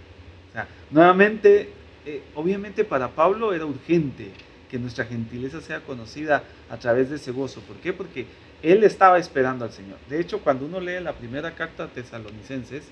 [0.53, 1.71] O sea, nuevamente
[2.05, 4.31] eh, obviamente para Pablo era urgente
[4.69, 7.61] que nuestra gentileza sea conocida a través de ese gozo.
[7.61, 7.93] ¿Por qué?
[7.93, 8.27] Porque
[8.63, 9.99] él estaba esperando al Señor.
[10.09, 12.85] De hecho, cuando uno lee la primera carta a tesalonicenses,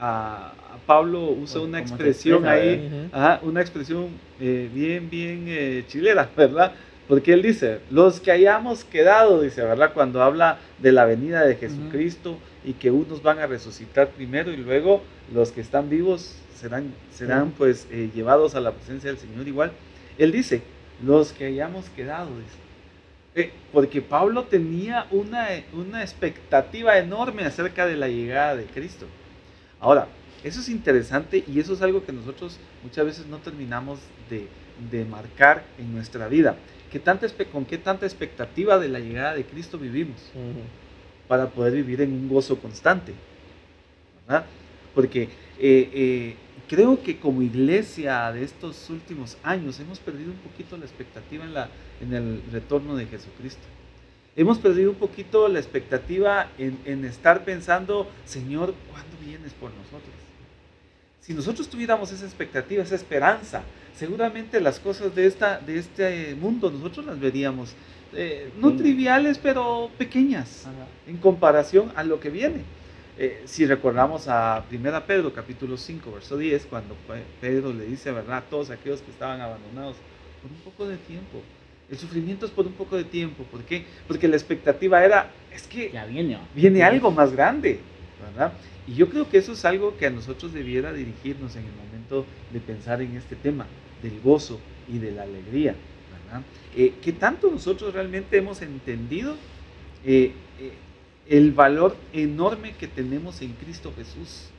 [0.00, 0.52] a,
[0.86, 3.08] Pablo usa una expresión ahí,
[3.42, 4.08] una expresión
[4.40, 6.72] eh, bien, bien eh, chilera, ¿verdad?
[7.06, 9.92] Porque él dice, los que hayamos quedado, dice, ¿verdad?
[9.92, 14.56] Cuando habla de la venida de Jesucristo y que unos van a resucitar primero y
[14.56, 19.46] luego los que están vivos serán, serán pues eh, llevados a la presencia del Señor
[19.46, 19.72] igual.
[20.18, 20.62] Él dice,
[21.04, 22.64] los que hayamos quedado, dice.
[23.36, 29.06] Eh, porque Pablo tenía una, una expectativa enorme acerca de la llegada de Cristo.
[29.80, 30.06] Ahora,
[30.44, 33.98] eso es interesante y eso es algo que nosotros muchas veces no terminamos
[34.30, 34.46] de,
[34.90, 36.56] de marcar en nuestra vida.
[36.92, 40.30] ¿Qué tanta, ¿Con qué tanta expectativa de la llegada de Cristo vivimos?
[41.28, 43.14] Para poder vivir en un gozo constante.
[44.26, 44.46] ¿verdad?
[44.94, 46.36] Porque eh,
[46.68, 51.54] creo que como iglesia de estos últimos años hemos perdido un poquito la expectativa en,
[51.54, 51.68] la,
[52.00, 53.62] en el retorno de Jesucristo.
[54.36, 60.12] Hemos perdido un poquito la expectativa en, estar pensando, Señor, ¿cuándo vienes por nosotros?
[61.20, 63.62] Si nosotros tuviéramos esa expectativa, esa esperanza,
[63.96, 67.74] seguramente las cosas de, esta, de este mundo nosotros las veríamos,
[68.16, 70.66] eh, no triviales, pero pequeñas
[71.06, 72.62] en comparación a lo que viene.
[73.16, 76.96] Eh, si recordamos a 1 Pedro capítulo 5, verso 10, cuando
[77.40, 79.96] Pedro le dice, ¿verdad?, a todos aquellos que estaban abandonados,
[80.42, 81.40] por un poco de tiempo.
[81.90, 83.44] El sufrimiento es por un poco de tiempo.
[83.44, 83.84] ¿Por qué?
[84.08, 87.78] Porque la expectativa era, es que ya viene, viene algo más grande,
[88.20, 88.52] ¿verdad?
[88.86, 92.26] Y yo creo que eso es algo que a nosotros debiera dirigirnos en el momento
[92.52, 93.66] de pensar en este tema,
[94.02, 95.74] del gozo y de la alegría.
[96.76, 99.36] Eh, ¿Qué tanto nosotros realmente hemos entendido
[100.04, 100.32] eh,
[101.28, 104.50] el valor enorme que tenemos en Cristo Jesús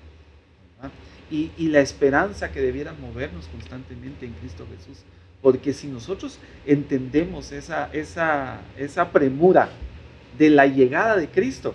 [1.29, 5.03] y, la esperanza que debiera movernos constantemente en Cristo Jesús.
[5.41, 9.69] Porque si nosotros entendemos esa, esa, esa premura
[10.37, 11.73] de la llegada de Cristo,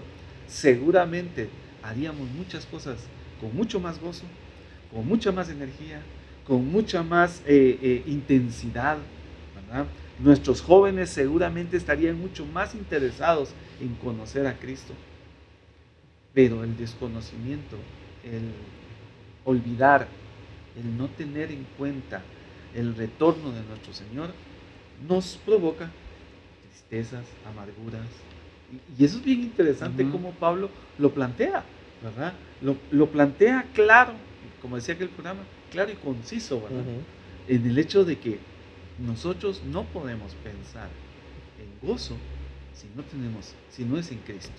[0.49, 1.49] seguramente
[1.83, 2.99] haríamos muchas cosas
[3.41, 4.25] con mucho más gozo,
[4.93, 6.01] con mucha más energía,
[6.47, 8.99] con mucha más eh, eh, intensidad.
[10.19, 14.93] Nuestros jóvenes seguramente estarían mucho más interesados en conocer a Cristo.
[16.35, 17.77] Pero el desconocimiento,
[18.25, 18.53] el
[19.45, 20.09] olvidar,
[20.77, 22.23] el no tener en cuenta
[22.75, 24.31] el retorno de nuestro Señor,
[25.09, 25.91] nos provoca
[26.69, 28.07] tristezas, amarguras.
[28.99, 31.65] Y, eso es bien interesante como Pablo lo plantea,
[32.03, 32.35] ¿verdad?
[32.61, 34.13] Lo, plantea claro,
[34.61, 36.85] como decía aquel programa, claro y conciso, ¿verdad?
[37.49, 38.39] En el hecho de que
[39.01, 40.89] nosotros no podemos pensar
[41.59, 42.17] en gozo
[42.75, 44.53] si no tenemos, si no es en Cristo.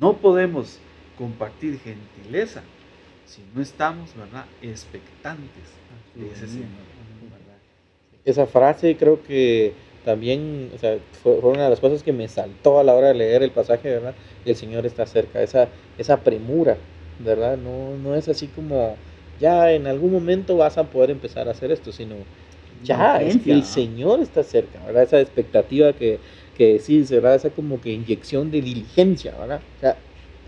[0.00, 0.78] No podemos
[1.16, 2.62] compartir gentileza
[3.26, 5.64] si no estamos, ¿verdad?, expectantes
[6.14, 6.68] de ese Señor.
[8.24, 9.72] Esa frase creo que
[10.04, 13.14] también, o sea, fue, una de las cosas que me saltó a la hora de
[13.14, 14.14] leer el pasaje, ¿verdad?
[14.44, 15.68] el Señor está cerca, esa,
[15.98, 16.76] esa premura,
[17.18, 17.56] ¿verdad?
[17.56, 18.96] No, no es así como,
[19.38, 22.16] ya en algún momento vas a poder empezar a hacer esto, sino
[22.82, 25.02] ya, es que el Señor está cerca, ¿verdad?
[25.02, 26.18] Esa expectativa que,
[26.56, 27.34] que sí, ¿verdad?
[27.34, 29.60] Esa como que inyección de diligencia, ¿verdad?
[29.76, 29.96] O sea,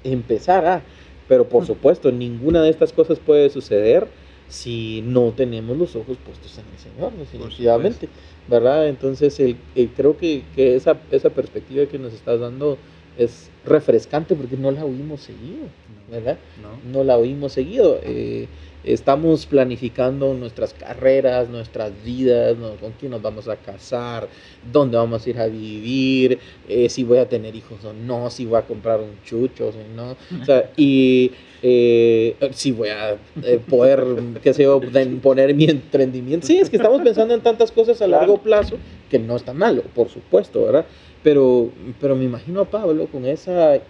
[0.05, 0.83] empezar a,
[1.29, 4.07] pero por supuesto, ninguna de estas cosas puede suceder
[4.49, 8.09] si no tenemos los ojos puestos en el Señor, definitivamente,
[8.49, 8.89] ¿verdad?
[8.89, 9.57] Entonces, el,
[9.97, 12.77] creo que, que, esa, esa perspectiva que nos estás dando
[13.17, 15.67] es refrescante porque no la oímos seguido,
[16.11, 16.39] ¿verdad?
[16.61, 17.99] No, no la oímos seguido.
[18.03, 18.47] Eh,
[18.85, 24.29] estamos planificando nuestras carreras, nuestras vidas, con quién nos vamos a casar,
[24.73, 28.45] dónde vamos a ir a vivir, eh, si voy a tener hijos o no, si
[28.45, 33.61] voy a comprar un chucho, si no, o sea, y eh, si voy a eh,
[33.69, 34.05] poder,
[34.43, 34.81] qué sé yo,
[35.23, 36.47] poner mi emprendimiento.
[36.47, 38.77] Sí, es que estamos pensando en tantas cosas a largo plazo
[39.09, 40.87] que no está malo, por supuesto, ¿verdad?
[41.23, 43.81] Pero, pero me imagino a Pablo con esa,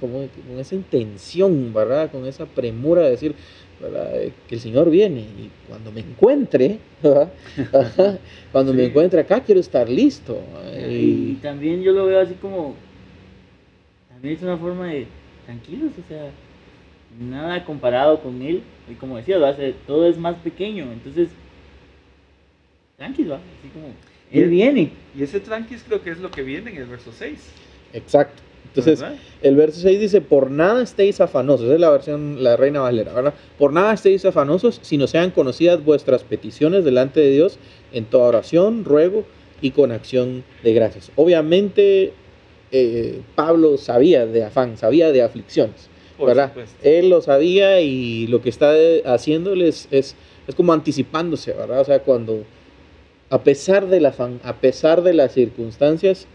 [0.00, 2.10] con esa intención, ¿verdad?
[2.10, 3.34] Con esa premura de decir,
[3.78, 6.78] que el Señor viene y cuando me encuentre,
[8.52, 10.40] cuando me encuentre acá quiero estar listo.
[10.90, 12.74] Y, también yo lo veo así como,
[14.08, 15.06] también es una forma de
[15.46, 16.30] tranquilos, o sea,
[17.20, 19.38] nada comparado con Él, y como decía,
[19.86, 21.28] todo es más pequeño, entonces
[22.96, 23.94] tranquilo, así como,
[24.30, 24.90] él viene.
[25.16, 27.38] Y ese tranquis creo que es lo que viene en el verso 6.
[27.94, 28.42] Exacto.
[28.68, 29.16] Entonces, ¿verdad?
[29.42, 33.12] el verso 6 dice, por nada estéis afanosos, esa es la versión, la Reina Valera,
[33.12, 33.34] ¿verdad?
[33.58, 37.58] Por nada estéis afanosos, sino sean conocidas vuestras peticiones delante de Dios
[37.92, 39.24] en toda oración, ruego
[39.60, 41.10] y con acción de gracias.
[41.16, 42.12] Obviamente,
[42.70, 46.48] eh, Pablo sabía de afán, sabía de aflicciones, Por ¿verdad?
[46.48, 46.76] supuesto.
[46.82, 48.72] Él lo sabía y lo que está
[49.06, 50.14] haciéndoles es,
[50.46, 51.80] es como anticipándose, ¿verdad?
[51.80, 52.44] O sea, cuando,
[53.30, 56.26] a pesar del afán, a pesar de las circunstancias,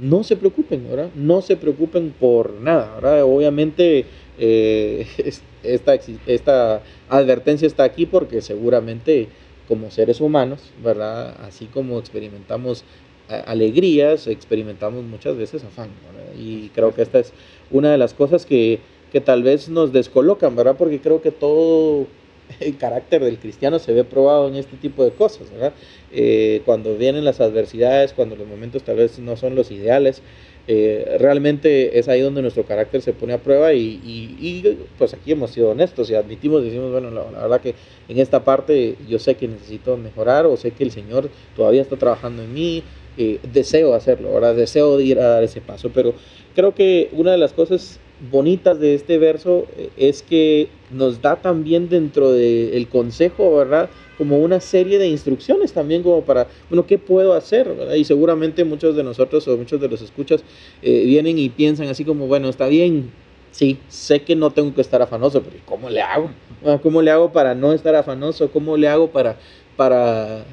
[0.00, 1.10] no se preocupen, ¿verdad?
[1.14, 3.24] No se preocupen por nada, ¿verdad?
[3.24, 4.06] Obviamente
[4.38, 5.94] eh, es- esta,
[6.26, 9.28] esta advertencia está aquí porque seguramente
[9.68, 11.36] como seres humanos, ¿verdad?
[11.40, 12.84] Así como experimentamos
[13.28, 16.32] a- alegrías, experimentamos muchas veces afán, ¿verdad?
[16.34, 17.32] Y creo que esta es
[17.70, 20.76] una de las cosas que, que tal vez nos descolocan, ¿verdad?
[20.76, 22.06] Porque creo que todo
[22.60, 25.72] el carácter del cristiano se ve probado en este tipo de cosas, ¿verdad?
[26.12, 30.22] Eh, cuando vienen las adversidades, cuando los momentos tal vez no son los ideales,
[30.68, 35.50] eh, realmente es ahí donde nuestro carácter se pone a prueba y, pues aquí hemos
[35.50, 37.74] sido honestos y admitimos, decimos, bueno, la, la verdad que
[38.08, 41.96] en esta parte yo sé que necesito mejorar o sé que el Señor todavía está
[41.96, 42.84] trabajando en mí,
[43.18, 46.14] eh, deseo hacerlo, ahora deseo ir a dar ese paso, pero
[46.54, 47.98] creo que una de las cosas
[48.30, 53.88] bonitas de este verso eh, es que nos da también dentro del consejo, ¿verdad?
[54.18, 57.74] Como una serie de instrucciones también como para, bueno, ¿qué puedo hacer?
[57.96, 60.44] Y seguramente muchos de nosotros o muchos de los escuchas
[60.82, 63.10] eh, vienen y piensan así como, bueno, está bien,
[63.50, 66.30] sí, sé que no tengo que estar afanoso, pero ¿y ¿cómo le hago?
[66.64, 68.50] Ah, ¿Cómo le hago para no estar afanoso?
[68.50, 69.36] ¿Cómo le hago para,
[69.76, 70.44] para,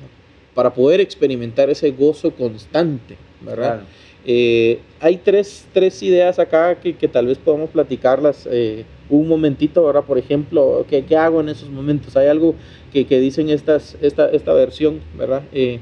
[0.53, 3.17] para poder experimentar ese gozo constante?
[3.41, 3.81] ¿Verdad?
[4.29, 9.85] Eh, hay tres, tres ideas acá que, que tal vez podamos platicarlas eh, un momentito,
[9.85, 10.03] ¿verdad?
[10.03, 12.17] Por ejemplo, ¿qué, qué hago en esos momentos?
[12.17, 12.53] Hay algo
[12.91, 15.43] que, que dicen estas, esta, esta versión, ¿verdad?
[15.53, 15.79] Eh,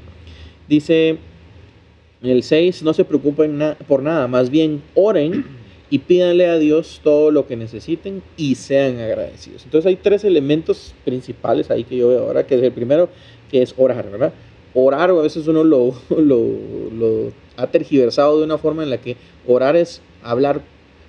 [0.68, 1.18] dice
[2.22, 5.44] el 6, no se preocupen na- por nada, más bien oren
[5.90, 9.64] y pídanle a Dios todo lo que necesiten y sean agradecidos.
[9.64, 13.08] Entonces hay tres elementos principales ahí que yo veo ahora, que es el primero,
[13.50, 14.32] que es orar, ¿verdad?
[14.78, 16.42] Orar, a veces uno lo, lo,
[16.98, 19.16] lo ha tergiversado de una forma en la que
[19.48, 20.60] orar es hablar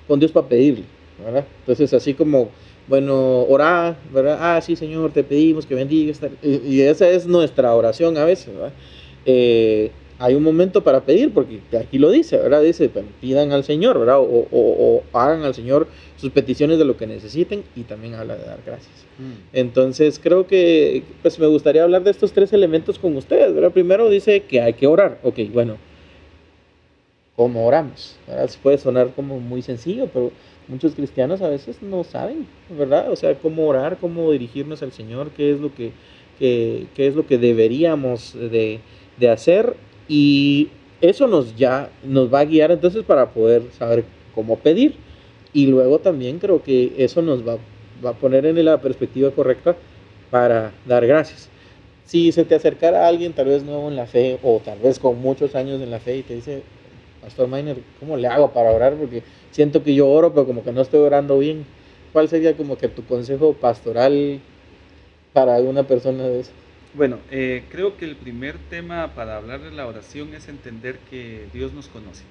[0.08, 0.86] con Dios para pedirle,
[1.24, 1.46] ¿verdad?
[1.60, 2.50] Entonces así como,
[2.88, 4.38] bueno, orar, ¿verdad?
[4.40, 6.12] Ah, sí, Señor, te pedimos que bendiga.
[6.12, 6.30] esta-".
[6.42, 8.72] Y, y esa es nuestra oración a veces, ¿verdad?
[9.26, 12.62] Eh, hay un momento para pedir, porque aquí lo dice, ¿verdad?
[12.64, 14.20] Dice, "Bueno, pidan al Señor, ¿verdad?
[14.20, 18.36] O, o- o hagan al Señor sus peticiones de lo que necesiten y también habla
[18.36, 18.94] de dar gracias.
[19.20, 19.34] Mm.
[19.54, 23.54] Entonces creo que pues me gustaría hablar de estos tres elementos con ustedes.
[23.54, 23.72] ¿verdad?
[23.72, 25.20] Primero dice que hay que orar.
[25.24, 25.78] Ok, bueno,
[27.36, 28.16] ¿cómo oramos?
[28.28, 28.50] ¿Verdad?
[28.64, 30.32] Puede sonar como muy sencillo, pero
[30.68, 33.12] muchos cristianos a veces no saben, ¿verdad?
[33.12, 35.92] O sea, cómo orar, cómo dirigirnos al Señor, qué es lo que,
[36.40, 38.80] que- qué es lo que deberíamos de,
[39.18, 39.76] de hacer
[40.08, 40.70] y
[41.02, 44.96] eso nos ya nos va a guiar entonces para poder saber cómo pedir
[45.54, 47.58] y luego también creo que eso nos va,
[48.04, 49.76] a poner en la perspectiva correcta
[50.30, 51.50] para dar gracias.
[52.06, 55.20] Si se te acercara alguien tal vez nuevo en la fe o tal vez con
[55.20, 56.62] muchos años en la fe y te dice,
[57.22, 58.94] Pastor Miner, ¿cómo le hago para orar?
[58.94, 61.66] Porque siento que yo oro, pero como que no estoy orando bien.
[62.14, 64.40] ¿Cuál sería como que tu consejo pastoral
[65.34, 66.52] para una persona de eso?
[66.98, 71.48] Bueno, eh, creo que el primer tema para hablar de la oración es entender que
[71.54, 72.24] Dios nos conoce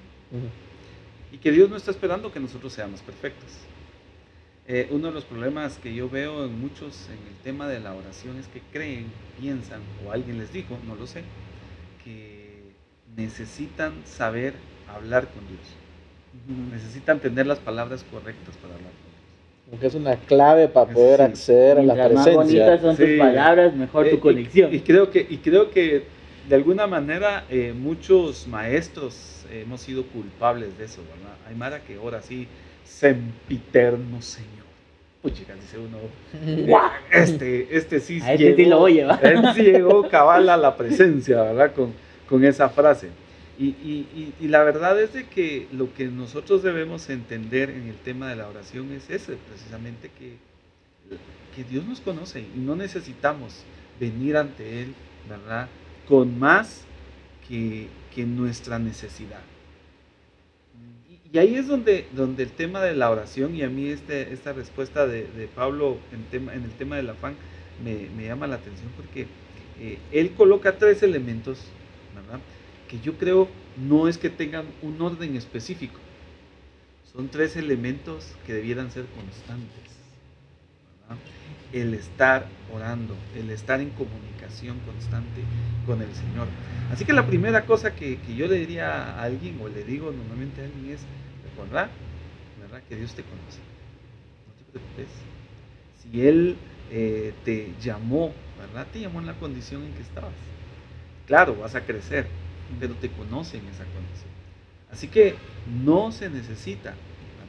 [1.31, 3.49] y que Dios no está esperando que nosotros seamos perfectos.
[4.67, 7.93] Eh, uno de los problemas que yo veo en muchos en el tema de la
[7.93, 9.05] oración es que creen,
[9.39, 11.23] piensan, o alguien les dijo, no lo sé,
[12.03, 12.61] que
[13.15, 14.53] necesitan saber
[14.93, 15.61] hablar con Dios.
[16.73, 19.06] Necesitan tener las palabras correctas para hablar con Dios.
[19.69, 21.23] Como que es una clave para poder Sí.
[21.25, 22.65] acceder a la Mientras más presencia.
[22.65, 23.05] bonitas son Sí.
[23.05, 24.73] tus palabras, mejor Eh, tu y- conexión.
[24.73, 26.03] Y, creo que, y creo que
[26.47, 31.35] de alguna manera eh, muchos maestros hemos sido culpables de eso, ¿verdad?
[31.49, 32.47] Hay Mara que ora así,
[32.85, 34.47] sempiterno Señor.
[35.21, 35.97] Puchica, dice uno,
[36.67, 39.19] "Guau, este, este sí A este sí lo oye, ¿va?
[39.21, 41.73] Él sí llegó cabal a la presencia, ¿verdad?
[41.73, 41.91] Con,
[42.29, 43.09] con esa frase.
[43.59, 48.35] Y, la verdad es de que lo que nosotros debemos entender en el tema de
[48.35, 50.37] la oración es ese, precisamente que,
[51.55, 53.63] que Dios nos conoce y no necesitamos
[53.99, 54.93] venir ante Él,
[55.27, 55.69] ¿verdad?
[56.07, 56.83] Con más
[57.47, 59.41] que, que nuestra necesidad.
[61.09, 64.33] Y, y ahí es donde, donde el tema de la oración y a mí este,
[64.33, 67.35] esta respuesta de, de Pablo en, tema, en el tema del afán
[67.83, 69.25] me, me llama la atención porque
[69.79, 71.59] eh, él coloca tres elementos,
[72.15, 72.39] ¿verdad?
[72.87, 75.99] Que yo creo no es que tengan un orden específico,
[77.17, 79.83] son tres elementos que debieran ser constantes.
[81.73, 85.41] el estar orando, el estar en comunicación constante
[85.85, 86.47] con el Señor.
[86.91, 90.61] Así que la primera cosa que, yo le diría a alguien, o le digo normalmente
[90.61, 91.01] a alguien, es
[91.43, 91.89] recordar,
[92.61, 92.81] ¿verdad?
[92.87, 93.59] Que Dios te conoce.
[94.47, 95.07] No te preocupes.
[96.03, 96.55] Si Él
[96.91, 98.87] eh, te llamó, ¿verdad?
[98.93, 100.31] Te llamó en la condición en que estabas.
[101.25, 102.27] Claro, vas a crecer,
[102.79, 104.29] pero te conoce en esa condición.
[104.91, 105.35] Así que
[105.83, 106.95] no se necesita,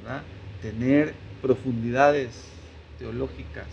[0.03, 0.23] ¿verdad?
[0.63, 2.45] Tener profundidades
[2.99, 3.67] teológicas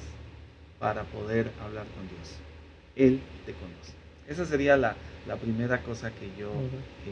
[0.79, 2.35] para poder hablar con Dios.
[2.95, 3.93] Él te conoce.
[4.27, 4.95] Esa sería la,
[5.41, 6.51] primera cosa que yo,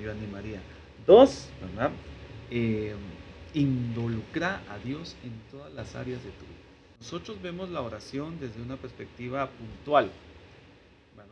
[0.02, 0.60] yo animaría.
[1.06, 1.92] Dos, ¿verdad?
[2.52, 2.94] Eh,
[3.54, 6.64] involucra a Dios en todas las áreas de tu vida.
[7.00, 10.10] Nosotros vemos la oración desde una perspectiva puntual.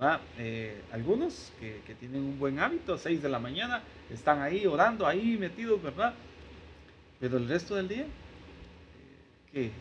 [0.02, 0.20] ¿Verdad?
[0.39, 5.38] Eh, algunos que, tienen un buen hábito, 6 de la mañana, están ahí orando, ahí
[5.38, 6.16] metidos, ¿verdad?
[7.20, 8.10] Pero el resto del día, eh,
[9.54, 9.72] ¿qué?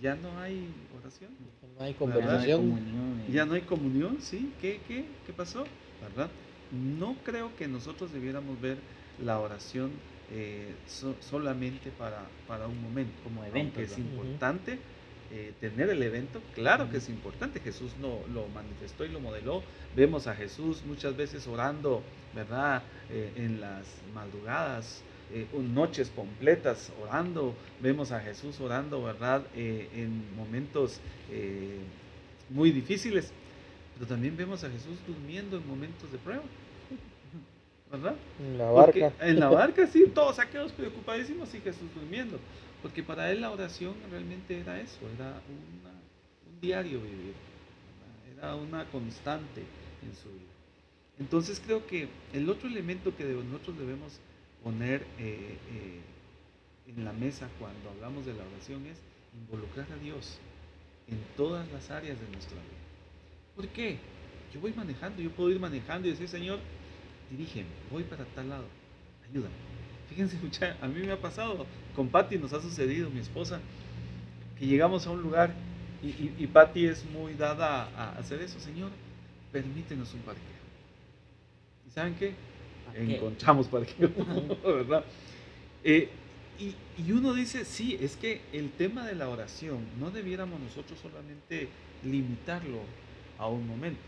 [0.00, 1.30] Ya no hay oración.
[1.76, 3.26] No hay conversación.
[3.32, 4.52] Ya no hay comunión, ¿sí?
[4.60, 5.64] ¿Qué, qué, qué pasó?
[6.00, 6.30] ¿Verdad?
[6.70, 8.78] No creo que nosotros debiéramos ver
[9.22, 9.90] la oración
[10.30, 10.74] eh,
[11.18, 13.12] solamente para, para, un momento.
[13.24, 13.80] Como evento.
[13.80, 14.78] Que es importante
[15.32, 17.60] eh, tener el evento, claro que es importante.
[17.60, 19.62] Jesús no, lo manifestó y lo modeló.
[19.94, 22.02] Vemos a Jesús muchas veces orando,
[22.34, 22.82] ¿verdad?
[23.10, 25.02] Eh, en las madrugadas
[25.32, 29.42] eh, noches completas orando, vemos a Jesús orando, ¿verdad?
[29.54, 31.00] Eh, en momentos
[32.48, 33.30] muy difíciles,
[33.94, 36.42] pero también vemos a Jesús durmiendo en momentos de prueba,
[37.92, 38.16] ¿verdad?
[38.40, 39.12] En la barca.
[39.20, 42.38] en la barca, sí, todos aquellos preocupadísimos y Jesús durmiendo,
[42.82, 47.34] porque para él la oración realmente era eso, era un diario vivir,
[48.36, 49.62] era una constante
[50.02, 50.50] en su vida.
[51.18, 54.18] Entonces creo que el otro elemento que nosotros debemos
[54.64, 56.00] poner eh, eh,
[56.86, 58.98] en la mesa cuando hablamos de la oración es
[59.34, 60.38] involucrar a Dios
[61.08, 62.80] en todas las áreas de nuestra vida.
[63.54, 63.98] ¿Por qué?
[64.54, 66.58] Yo voy manejando, yo puedo ir manejando y decir, Señor,
[67.30, 68.64] dirígeme, voy para tal lado,
[69.28, 69.69] ayúdame.
[70.10, 70.36] Fíjense,
[70.82, 73.60] a mí me ha pasado, con Patti nos ha sucedido, mi esposa,
[74.58, 75.54] que llegamos a un lugar
[76.02, 78.90] y, y, Patti es muy dada a, hacer eso, Señor,
[79.52, 80.44] permítenos un parqueo.
[81.88, 82.34] ¿Y saben qué?
[82.94, 84.10] encontramos parqueo,
[84.64, 85.04] ¿verdad?
[85.84, 86.08] Eh,
[86.58, 90.98] y, y, uno dice, sí, es que el tema de la oración no debiéramos nosotros
[91.00, 91.68] solamente
[92.04, 92.80] limitarlo
[93.38, 94.00] a un momento.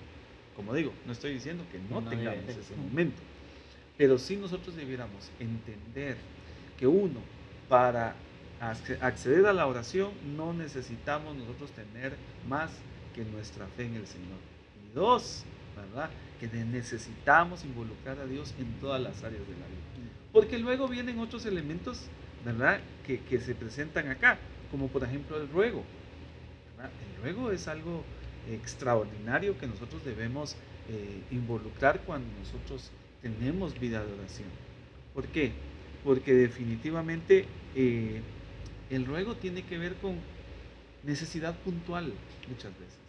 [0.57, 3.16] Como digo, no estoy diciendo que no, tengamos ese momento,
[3.97, 6.16] pero sí nosotros debiéramos entender
[6.78, 7.20] que uno,
[7.68, 8.14] para
[9.01, 12.16] acceder a la oración, no necesitamos nosotros tener
[12.49, 12.70] más
[13.14, 14.38] que nuestra fe en el Señor.
[14.88, 15.45] Y dos,
[15.76, 16.11] ¿verdad?
[16.40, 20.12] Que necesitamos involucrar a Dios en todas las áreas de la vida.
[20.32, 22.07] Porque luego vienen otros elementos,
[22.45, 22.80] ¿verdad?
[23.07, 24.38] Que, que se presentan acá,
[24.70, 25.84] como por ejemplo el ruego.
[26.78, 28.03] El ruego es algo
[28.51, 30.57] extraordinario que nosotros debemos
[30.88, 32.90] eh, involucrar cuando nosotros
[33.22, 34.48] tenemos vida de oración.
[35.14, 35.52] ¿Por qué?
[36.04, 38.20] Porque definitivamente eh,
[38.90, 40.16] el ruego tiene que ver con
[41.04, 42.12] necesidad puntual
[42.48, 43.02] muchas veces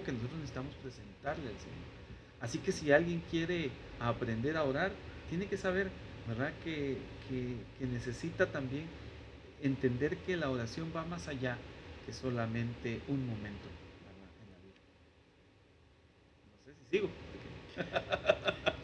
[0.00, 1.92] que nosotros necesitamos presentarle al Señor.
[2.40, 3.70] Así que si alguien quiere
[4.00, 4.92] aprender a orar,
[5.28, 5.90] tiene que saber,
[6.26, 6.52] ¿verdad?
[6.64, 6.96] Que,
[7.28, 8.86] que, necesita también
[9.60, 11.58] entender que la oración va más allá
[12.06, 13.68] que solamente un momento
[14.40, 14.80] en la vida.
[16.50, 17.31] No sé si sigo.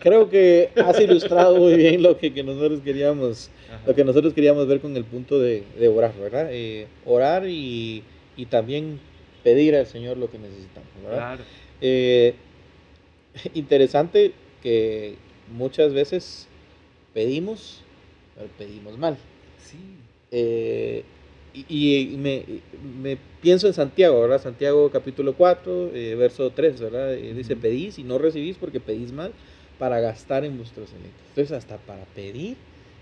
[0.01, 3.51] Creo que has ilustrado muy bien lo que, que nosotros queríamos,
[3.86, 6.49] lo que nosotros queríamos ver con el punto de, de orar, ¿verdad?
[6.51, 8.05] Eh, orar y,
[8.36, 9.01] y también
[9.43, 10.89] pedir al Señor lo que necesitamos.
[11.05, 11.39] ¿verdad?
[11.80, 12.34] Eh,
[13.55, 14.32] interesante
[14.62, 15.16] que
[15.53, 16.47] muchas veces
[17.12, 17.82] pedimos,
[18.36, 19.16] pero pedimos mal.
[19.64, 19.78] Sí.
[20.30, 21.03] Eh,
[21.55, 22.45] y, me,
[23.03, 24.41] me, pienso en Santiago, ¿verdad?
[24.41, 27.15] Santiago capítulo 4, eh, verso 3, ¿verdad?
[27.15, 29.33] dice, pedís y no recibís porque pedís mal
[29.79, 31.23] para gastar en vuestros electos.
[31.31, 32.57] Entonces, hasta para pedir,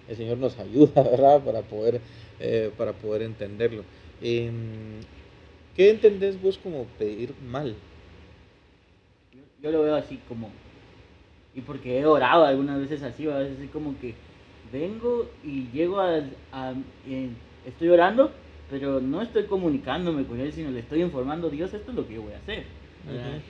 [0.08, 1.42] el Señor nos ayuda, ¿verdad?
[1.42, 2.00] Para poder,
[2.76, 3.82] para poder entenderlo.
[4.22, 5.00] Em,
[5.76, 7.74] ¿Qué entendés vos como pedir mal?
[9.62, 10.50] Yo, lo veo así como,
[11.54, 14.14] y porque he orado algunas veces así, a veces así como que
[14.72, 16.22] vengo y llego a,
[17.66, 18.30] estoy orando,
[18.70, 22.14] pero no estoy comunicándome con él, sino le estoy informando, Dios, esto es lo que
[22.14, 22.64] yo voy a hacer.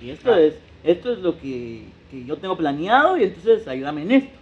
[0.03, 0.55] Y esto es,
[0.85, 1.85] esto es lo que,
[2.27, 4.39] yo tengo planeado y entonces ayúdame en esto.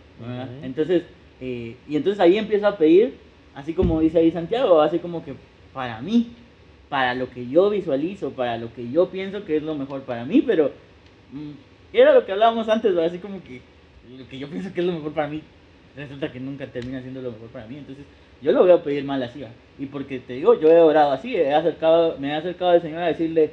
[0.62, 1.02] Entonces,
[1.40, 3.14] eh, y entonces ahí empiezo a pedir,
[3.54, 5.34] así como dice ahí Santiago, así como que
[5.72, 6.32] para mí,
[6.88, 10.24] para lo que yo visualizo, para lo que yo pienso que es lo mejor para
[10.24, 10.70] mí, pero
[11.32, 11.50] mm,
[11.92, 13.60] era lo que hablábamos antes, así como que
[14.16, 15.42] lo que yo pienso que es lo mejor para mí,
[15.96, 17.78] resulta que nunca termina siendo lo mejor para mí.
[17.78, 18.04] Entonces,
[18.42, 19.48] yo lo veo pedir mal así, ¿va?
[19.78, 23.02] y porque te digo, yo he orado así, he acercado, me he acercado al Señor
[23.02, 23.50] a decirle,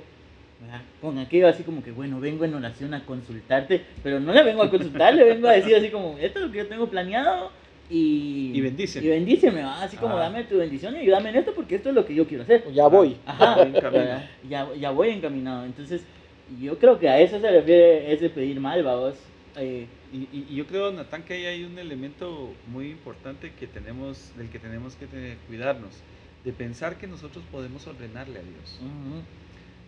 [1.01, 4.61] con aquello así como que, bueno, vengo en oración a consultarte, pero no le vengo
[4.61, 7.49] a consultar, le vengo a decir así como, esto es lo que yo tengo planeado,
[7.89, 9.05] y, Y bendíceme.
[9.05, 9.83] Y bendíceme, ¿va?
[9.83, 10.21] así como Ah.
[10.21, 12.63] dame tu bendición y ayúdame en esto porque esto es lo que yo quiero hacer.
[12.71, 13.17] Ya voy.
[13.25, 13.73] Ajá, Voy
[14.49, 15.65] ya, ya voy encaminado.
[15.65, 16.01] Entonces,
[16.61, 19.15] yo creo que a eso se refiere ese pedir mal, vamos.
[19.57, 23.65] Eh, Y, y- y yo creo, Natán, que ahí hay un elemento muy importante que
[23.67, 25.93] tenemos, del que tenemos que tener- cuidarnos,
[26.43, 29.21] de pensar que nosotros podemos ordenarle a Dios, ujú.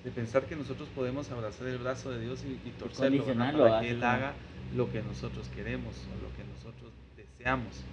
[0.06, 3.90] de pensar que nosotros podemos abrazar el brazo de Dios y, y torcerlo para que
[3.92, 4.34] Él haga
[4.76, 7.84] lo que nosotros queremos o lo que nosotros deseamos.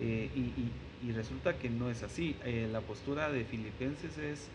[0.00, 2.34] Eh, y, resulta que no es así.
[2.44, 4.48] Eh, la postura de Filipenses es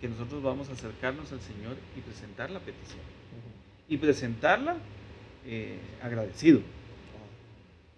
[0.00, 3.00] que nosotros vamos a acercarnos al Señor y presentar la petición.
[3.88, 4.76] Y presentarla
[5.46, 6.60] eh, agradecido.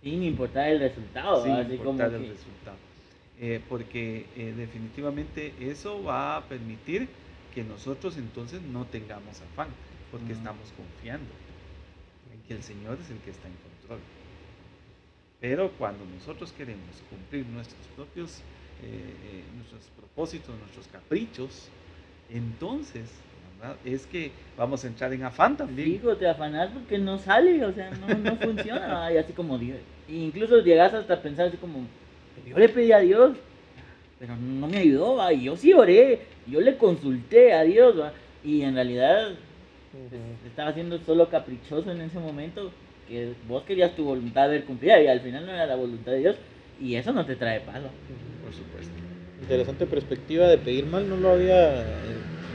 [0.03, 2.77] sin importar el resultado, sin importar el que, resultado.
[3.41, 7.09] Eh, porque eh, definitivamente eso va a permitir
[7.55, 9.69] que nosotros entonces no tengamos afán,
[10.11, 11.31] porque estamos confiando
[12.33, 14.01] en que el Señor es el que está en control.
[15.41, 18.43] Pero cuando nosotros queremos cumplir nuestros propios
[19.55, 21.69] nuestros propósitos, nuestros caprichos,
[22.29, 23.09] entonces
[23.63, 23.77] ¿verdad?
[23.85, 25.93] es que vamos a entrar en afán también.
[25.93, 29.11] Hijo, te afanas porque no sale, o sea, no, no funciona.
[29.13, 29.77] Y así como, digo,
[30.09, 31.87] incluso llegas hasta a pensar así como,
[32.47, 33.37] yo le pedí a Dios,
[34.19, 35.33] pero no me ayudó, ¿va?
[35.33, 38.13] y yo sí oré, yo le consulté a Dios, ¿va?
[38.45, 39.31] y en realidad
[39.93, 42.71] pues, estaba siendo solo caprichoso en ese momento,
[43.09, 46.19] que vos querías tu voluntad ver cumplida y al final no era la voluntad de
[46.19, 46.37] Dios,
[46.81, 47.77] y eso no te trae paz.
[47.77, 47.91] ¿va?
[48.45, 48.93] Por supuesto.
[49.41, 51.85] Interesante perspectiva de pedir mal, no lo había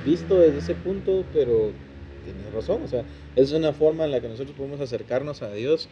[0.07, 1.71] visto desde ese punto, pero
[2.23, 3.03] tienes razón, o sea,
[3.35, 5.87] es una forma en la que nosotros podemos acercarnos a Dios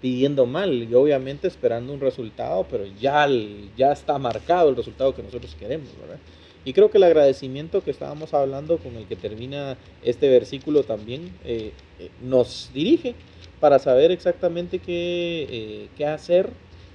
[0.00, 3.28] pidiendo mal y obviamente esperando un resultado, pero ya,
[3.76, 6.18] ya está marcado el resultado que nosotros queremos, ¿verdad?
[6.64, 11.30] Y creo que el agradecimiento que estábamos hablando con el que termina este versículo también
[11.44, 13.14] eh, eh, nos dirige
[13.60, 16.50] para saber exactamente qué, eh, qué hacer,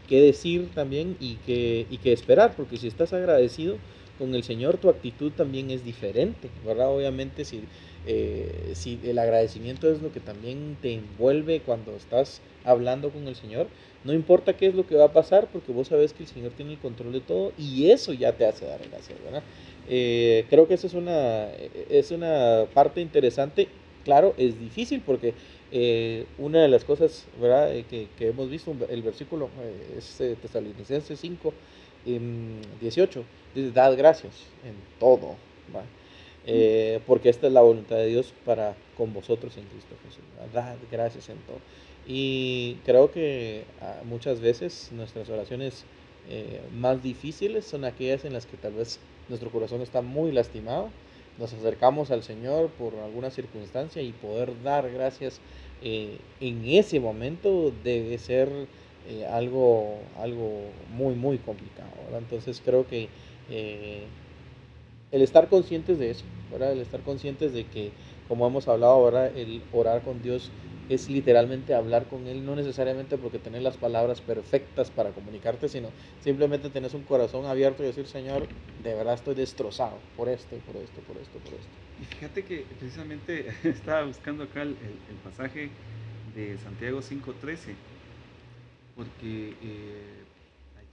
[0.07, 3.78] qué decir también y qué, y qué esperar, porque si estás agradecido
[4.18, 6.89] con el Señor, tu actitud también es diferente, ¿verdad?
[6.89, 7.63] Obviamente si,
[8.05, 13.36] eh, si el agradecimiento es lo que también te envuelve cuando estás hablando con el
[13.36, 13.68] Señor,
[14.03, 16.51] no importa qué es lo que va a pasar, porque vos sabes que el Señor
[16.51, 19.43] tiene el control de todo y eso ya te hace dar gracias, ¿verdad?
[19.88, 21.47] Eh, creo que esa es una,
[21.89, 23.68] es una parte interesante.
[24.03, 25.34] Claro, es difícil porque
[25.72, 27.72] eh, una de las cosas ¿verdad?
[27.89, 29.49] Que, que hemos visto, el versículo
[29.97, 31.55] es Tesalonicenses 5, em,
[32.06, 33.24] 18,
[33.56, 34.34] dice, dad gracias
[34.64, 35.36] en todo,
[35.76, 35.84] ¿va?
[36.47, 40.24] Eh, porque esta es la voluntad de Dios para con vosotros en Cristo Jesús.
[40.53, 41.58] Dad gracias en todo.
[42.08, 45.86] Y creo que ah, muchas veces nuestras oraciones
[46.30, 50.89] eh, más difíciles son aquellas en las que tal vez nuestro corazón está muy lastimado.
[51.39, 55.41] Nos acercamos al Señor por alguna circunstancia y poder dar gracias
[55.82, 58.49] eh, en ese momento debe ser
[59.08, 61.91] eh, algo, algo muy, muy complicado.
[62.18, 63.10] Entonces creo que
[63.49, 64.08] eh,
[65.12, 66.72] el estar conscientes de eso, ¿verdad?
[66.72, 67.91] el estar conscientes de que,
[68.28, 70.51] como hemos hablado ahora, el orar con Dios
[70.89, 75.89] es literalmente hablar con Él, no necesariamente porque tenés las palabras perfectas para comunicarte, sino
[76.20, 78.47] simplemente tenés un corazón abierto y decir, Señor,
[78.84, 81.74] de verdad estoy destrozado por esto, por esto, por esto, por esto.
[81.99, 85.72] Y fíjate que precisamente estaba buscando acá el pasaje
[86.34, 87.76] de Santiago 5.13,
[88.96, 90.24] porque eh,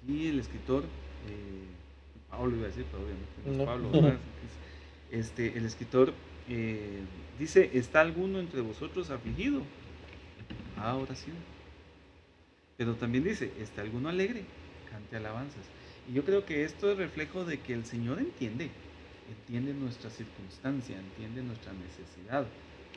[0.07, 3.65] allí el escritor, eh, Pablo iba a decir, pero obviamente no es No.
[3.65, 4.19] Pablo,
[5.11, 6.13] este, el escritor
[6.49, 7.01] eh,
[7.39, 9.63] dice, ¿está alguno entre vosotros afligido?
[10.79, 11.37] Ah, oración.
[12.77, 14.43] Pero también dice, ¿está alguno alegre?
[14.91, 15.65] Cante alabanzas.
[16.11, 18.71] Y yo creo que esto es reflejo de que el Señor entiende,
[19.29, 22.47] entiende nuestra circunstancia, entiende nuestra necesidad,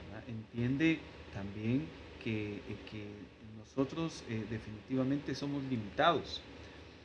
[0.10, 0.24] ¿verdad?
[0.28, 1.00] entiende
[1.34, 1.86] también
[2.24, 3.06] que, que
[3.66, 6.44] nosotros eh, definitivamente somos limitados.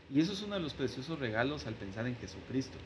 [0.09, 2.81] Y eso es uno de los preciosos regalos al pensar en Jesucristo.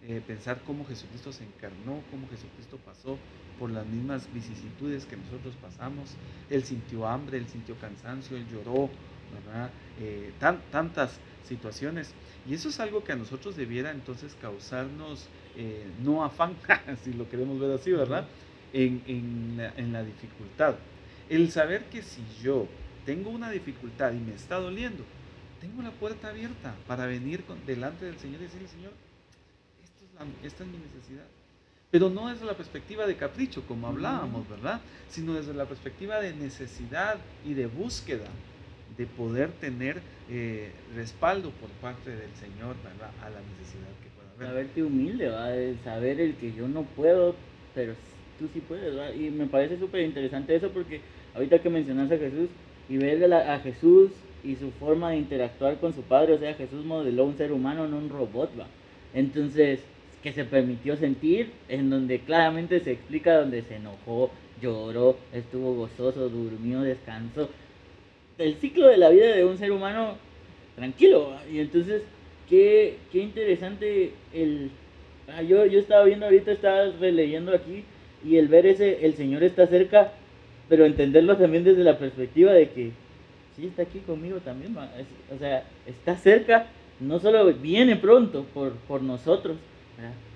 [0.00, 3.24] Eh, pensar cómo Jesucristo se encarnó, cómo Jesucristo pasó
[3.56, 6.18] por las mismas vicisitudes que nosotros pasamos.
[6.48, 9.74] Él sintió hambre, él sintió cansancio, él lloró, ¿verdad?
[9.96, 12.16] Eh, tan- tantas situaciones.
[12.44, 16.60] Y eso es algo que a nosotros debiera entonces causarnos eh, no afán,
[17.02, 18.30] si lo queremos ver así, ¿verdad?
[18.72, 20.80] En, en la, en la dificultad.
[21.28, 25.04] El saber que si yo tengo una dificultad y me está doliendo,
[25.60, 28.92] tengo la puerta abierta para venir con- delante del Señor y decirle, Señor,
[29.82, 31.24] esto es la- esta es mi necesidad.
[31.90, 34.80] Pero no desde la perspectiva de capricho, como hablábamos, ¿verdad?
[35.10, 38.26] Sino desde la perspectiva de necesidad y de búsqueda
[38.96, 43.10] de poder tener eh, respaldo por parte del Señor, ¿verdad?
[43.20, 44.48] A la necesidad que pueda haber.
[44.48, 45.48] Saberte humilde, ¿va?
[45.48, 47.34] De saber el que yo no puedo,
[47.74, 47.94] pero
[48.38, 49.10] tú sí puedes, ¿va?
[49.10, 51.00] Y me parece súper interesante eso porque
[51.34, 52.48] ahorita que mencionas a Jesús
[52.92, 54.10] y ver a, a Jesús
[54.44, 57.88] y su forma de interactuar con su padre, o sea, Jesús modeló un ser humano,
[57.88, 58.66] no un robot, ¿va?
[59.14, 59.80] Entonces,
[60.22, 64.30] que se permitió sentir, en donde claramente se explica donde se enojó,
[64.60, 67.48] lloró, estuvo gozoso, durmió, descansó.
[68.36, 70.16] El ciclo de la vida de un ser humano
[70.76, 71.32] tranquilo.
[71.50, 72.02] Y entonces,
[72.46, 74.70] qué, qué interesante el...
[75.28, 77.84] Ah, yo, yo estaba viendo ahorita, estaba releyendo aquí,
[78.22, 80.12] y el ver ese, el Señor está cerca,
[80.72, 82.92] pero entenderlo también desde la perspectiva de que
[83.54, 86.66] sí está aquí conmigo también, o sea, está cerca,
[86.98, 89.58] no solo viene pronto por, por nosotros,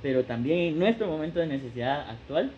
[0.03, 2.53] pero también en nuestro momento de necesidad actual,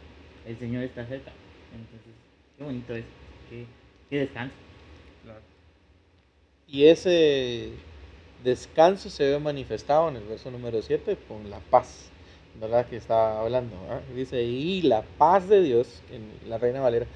[0.44, 1.30] el Señor está cerca.
[1.72, 2.12] Entonces,
[2.56, 3.04] qué bonito es,
[4.10, 4.56] qué, descanso.
[6.66, 7.74] Y ese
[8.42, 12.10] descanso se ve manifestado en el verso número 7 con la paz,
[12.60, 12.86] ¿verdad?
[12.86, 13.76] Que está hablando,
[14.16, 17.06] Dice, y la paz de Dios, en la Reina Valera,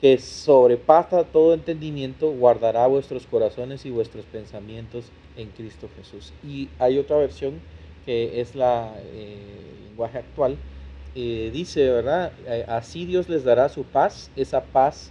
[0.00, 6.32] que sobrepasa todo entendimiento, guardará vuestros corazones y vuestros pensamientos en Cristo Jesús.
[6.46, 7.54] Y hay otra versión
[8.06, 9.36] que es la eh,
[9.88, 10.56] lenguaje actual,
[11.14, 12.32] eh, dice, ¿verdad?
[12.46, 15.10] Eh, así Dios les dará su paz, esa paz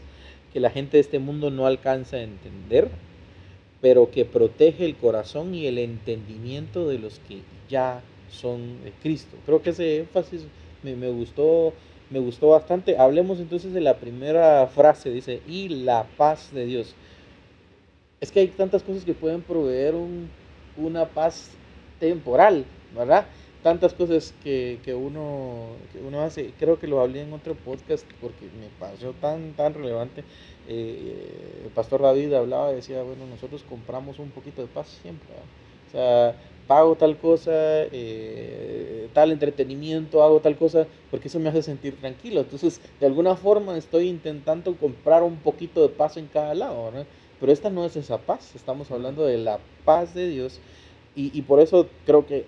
[0.53, 2.87] que la gente de este mundo no alcanza a entender,
[3.81, 9.35] pero que protege el corazón y el entendimiento de los que ya son de Cristo.
[9.45, 10.45] Creo que ese énfasis
[10.81, 11.73] me, me gustó
[12.09, 12.97] me gustó bastante.
[12.97, 16.95] Hablemos entonces de la primera frase, dice, y la paz de Dios.
[18.19, 20.29] Es que hay tantas cosas que pueden proveer un,
[20.77, 21.51] una paz
[21.99, 23.27] temporal, ¿verdad?
[23.61, 25.67] Tantas cosas que, que, uno,
[26.07, 26.51] uno hace.
[26.59, 30.23] Creo que lo hablé en otro podcast porque me pareció tan, tan relevante.
[30.67, 35.29] Eh, el pastor David hablaba y decía, bueno, nosotros compramos un poquito de paz siempre.
[35.87, 36.35] O sea,
[36.67, 42.41] pago tal cosa, eh, tal entretenimiento, hago tal cosa, porque eso me hace sentir tranquilo.
[42.41, 47.05] Entonces, de alguna forma estoy intentando comprar un poquito de paz en cada lado, ¿no?
[47.39, 50.59] Pero esta no es esa paz, estamos hablando de la paz de Dios
[51.15, 52.45] y, por eso creo que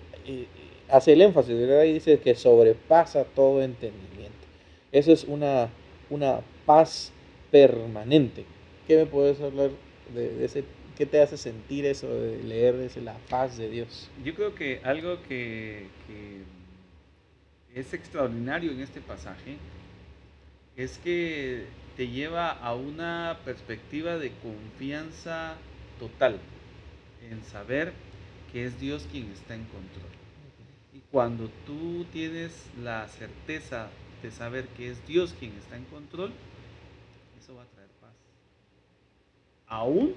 [0.88, 1.84] hace el énfasis, ¿verdad?
[1.84, 4.46] Y dice que sobrepasa todo entendimiento.
[4.92, 5.70] Eso es una,
[6.08, 7.12] una paz
[7.50, 8.44] permanente.
[8.86, 9.70] ¿Qué me puedes hablar
[10.14, 10.64] de, ese?
[11.00, 14.10] ¿Qué te hace sentir eso de leer ese, la paz de Dios?
[14.22, 15.86] Yo creo que algo que,
[17.74, 19.56] es extraordinario en este pasaje
[20.76, 21.64] es que
[21.96, 25.56] te lleva a una perspectiva de confianza
[25.98, 26.38] total
[27.30, 27.94] en saber
[28.52, 30.10] que es Dios quien está en control.
[30.94, 33.88] Y cuando tú tienes la certeza
[34.22, 36.30] de saber que es Dios quien está en control,
[37.42, 38.12] eso va a traer paz.
[39.66, 40.14] Aún,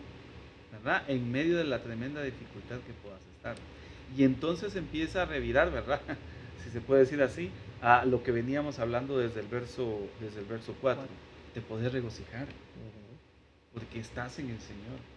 [0.74, 1.04] ¿verdad?
[1.08, 3.56] En medio de la tremenda dificultad que puedas estar.
[4.18, 6.02] Y entonces empieza a revirar, ¿verdad?
[6.64, 7.50] si se puede decir así,
[7.82, 11.04] a lo que veníamos hablando desde el verso, desde el verso 4.
[11.54, 12.48] Te puedes regocijar,
[13.74, 15.14] porque estás en el Señor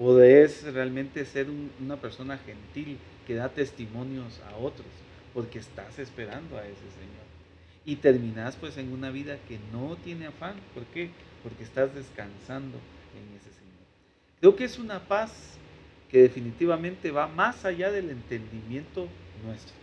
[0.00, 4.86] podés realmente ser una persona gentil que da testimonios a otros,
[5.34, 7.28] porque estás esperando a ese Señor.
[7.84, 10.54] Y terminás pues en una vida que no tiene afán.
[10.72, 11.10] ¿Por qué?
[11.42, 12.78] Porque estás descansando
[13.14, 13.59] en ese Señor.
[14.40, 15.30] Creo que es una paz
[16.10, 19.06] que definitivamente va más allá del entendimiento
[19.44, 19.74] nuestro.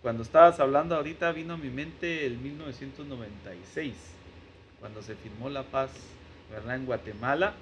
[0.00, 3.94] Cuando estabas hablando ahorita vino a mi mente el 1996,
[4.78, 5.90] cuando se firmó la paz
[6.50, 6.76] ¿verdad?
[6.76, 7.52] en Guatemala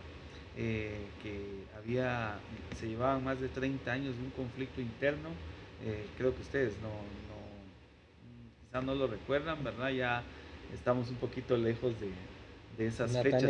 [0.57, 2.35] eh, que había,
[2.79, 5.31] se llevaban más de 30 años de un conflicto interno.
[5.85, 7.39] Eh, creo que ustedes no, no,
[8.67, 9.91] quizás no lo recuerdan, ¿verdad?
[9.91, 10.23] Ya
[10.75, 12.11] estamos un poquito lejos de,
[12.77, 13.45] de esas fechas.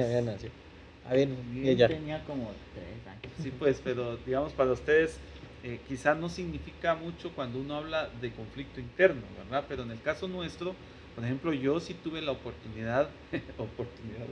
[1.08, 1.12] Sí.
[1.12, 1.88] Ah, bien, ella.
[1.88, 3.32] tenía como tres años.
[3.42, 5.18] Sí, pues, pero digamos para ustedes
[5.64, 9.64] eh, quizás no significa mucho cuando uno habla de conflicto interno, ¿verdad?
[9.68, 10.74] Pero en el caso nuestro,
[11.16, 13.08] por ejemplo, yo sí tuve la oportunidad,
[13.58, 14.28] oportunidad,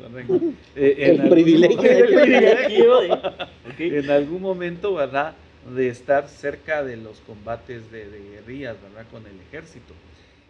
[0.77, 3.03] eh, el, privilegio,
[3.79, 5.35] en algún momento, ¿verdad?
[5.75, 9.05] De estar cerca de los combates de, guerrillas, ¿verdad?
[9.11, 9.95] Con el ejército.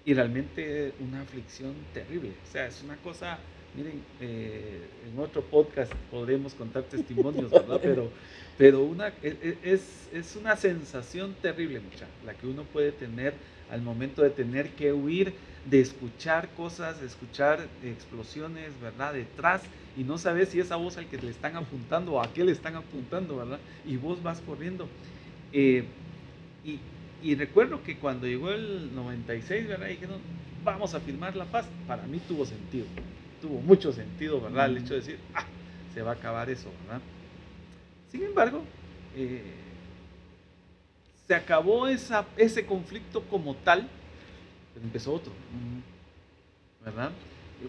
[0.04, 2.32] Y realmente una aflicción terrible.
[2.46, 3.38] O sea, es una cosa,
[3.76, 4.80] miren, eh,
[5.12, 7.78] en otro podcast podremos contar testimonios, ¿verdad?
[7.82, 8.10] Pero,
[8.56, 13.34] pero una, e, e, es, es una sensación terrible, mucha, la que uno puede tener
[13.70, 15.34] al momento de tener que huir
[15.68, 19.14] de escuchar cosas, de escuchar explosiones, ¿verdad?
[19.14, 19.62] Detrás
[19.96, 22.44] y no sabes si es a vos al que le están apuntando o a qué
[22.44, 23.58] le están apuntando, ¿verdad?
[23.86, 24.88] Y vos vas corriendo.
[25.52, 25.84] Eh,
[26.64, 26.78] y,
[27.22, 29.88] y, recuerdo que cuando llegó el 96, ¿verdad?
[29.88, 30.18] Dijeron,
[30.64, 31.66] vamos a firmar la paz.
[31.86, 32.84] Para mí tuvo sentido,
[33.40, 34.66] tuvo mucho sentido, ¿verdad?
[34.66, 35.44] El hecho de decir, ah,
[35.94, 37.02] se va a acabar eso, ¿verdad?
[38.10, 38.62] Sin embargo,
[39.16, 39.42] eh,
[41.26, 43.88] se acabó esa, ese conflicto como tal,
[44.74, 45.32] pero empezó otro,
[46.84, 47.10] ¿verdad?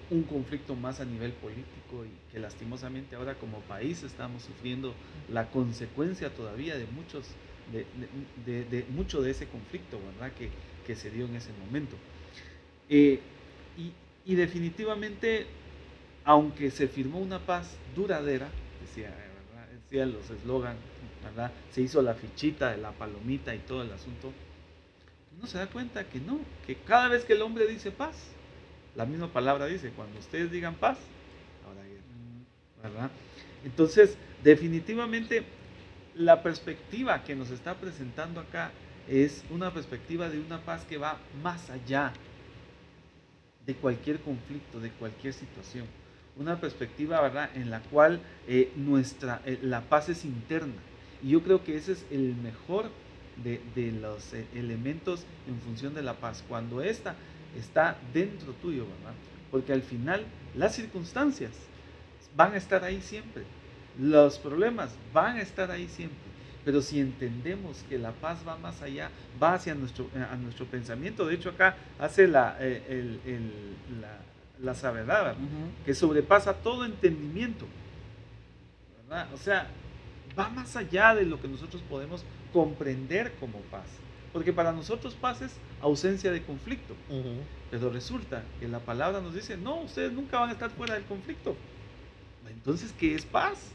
[0.10, 4.94] Un conflicto más a nivel político y que lastimosamente ahora como país estamos sufriendo
[5.32, 7.30] la consecuencia todavía de muchos,
[7.72, 10.34] de, mucho de ese conflicto, ¿verdad?
[10.38, 10.50] Que,
[10.86, 11.96] que se dio en ese momento.
[12.90, 13.20] Eh,
[13.78, 13.92] y,
[14.28, 15.48] y, definitivamente,
[16.26, 18.50] aunque se firmó una paz duradera,
[18.82, 19.16] decía,
[19.84, 20.78] decía los eslogans
[21.72, 24.34] se hizo la fichita de la palomita y todo el asunto.
[25.38, 28.16] Uno se da cuenta que no, que cada vez que el hombre dice paz,
[28.96, 30.98] la misma palabra dice, cuando ustedes digan paz,
[31.66, 31.82] ahora
[32.84, 33.12] ¿verdad?
[33.64, 35.44] Entonces, definitivamente,
[36.16, 38.72] la perspectiva que nos está presentando acá
[39.08, 42.12] es una perspectiva de una paz que va más allá
[43.68, 45.86] de cualquier conflicto, de cualquier situación.
[46.38, 50.82] Una perspectiva, ¿verdad?, en la cual eh, nuestra, eh, la paz es interna
[51.22, 52.90] y yo creo que ese es el mejor
[53.44, 57.16] de, los eh, elementos en función de la paz, cuando esta
[57.56, 59.14] está dentro tuyo, ¿verdad?
[59.52, 61.52] Porque al final las circunstancias
[62.36, 63.44] van a estar ahí siempre,
[64.00, 66.27] los problemas van a estar ahí siempre.
[66.68, 69.10] Pero si entendemos que la paz va más allá,
[69.42, 73.48] va hacia nuestro, eh, a nuestro pensamiento, de hecho acá hace la, eh,
[74.02, 75.36] la, la
[75.86, 77.66] que sobrepasa todo entendimiento.
[79.08, 79.34] ¿verdad?
[79.34, 79.70] O sea,
[80.38, 83.88] va más allá de lo que nosotros podemos comprender como paz.
[84.34, 86.96] Porque para nosotros paz es ausencia de conflicto.
[87.72, 91.06] Pero resulta que la palabra nos dice, no, ustedes nunca van a estar fuera del
[91.06, 91.56] conflicto.
[92.50, 93.72] Entonces, ¿qué es paz?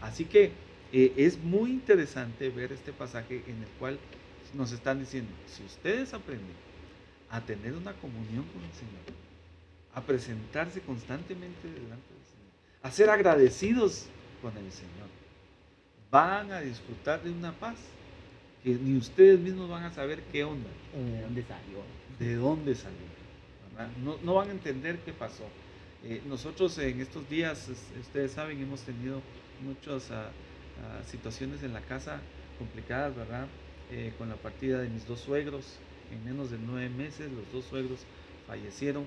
[0.00, 0.52] Así que
[0.92, 3.98] eh, es muy interesante ver este pasaje en el cual
[4.54, 6.54] nos están diciendo, si ustedes aprenden
[7.30, 9.02] a tener una comunión con el Señor,
[9.94, 14.06] a presentarse constantemente delante del Señor, a ser agradecidos
[14.40, 15.08] con el Señor,
[16.10, 17.76] van a disfrutar de una paz
[18.62, 20.68] que ni ustedes mismos van a saber qué onda.
[20.94, 21.78] ¿De dónde salió?
[22.18, 23.16] ¿De dónde salió?
[24.02, 25.44] No, no, van a entender qué pasó.
[26.02, 27.68] Eh, nosotros en estos días,
[28.00, 29.20] ustedes saben, hemos tenido
[29.62, 30.30] muchas ah,
[30.82, 32.20] ah, situaciones en la casa
[32.58, 33.46] complicadas, ¿verdad?
[33.90, 35.78] Eh, con la partida de mis dos suegros.
[36.10, 38.00] En menos de nueve meses los dos suegros
[38.46, 39.06] fallecieron.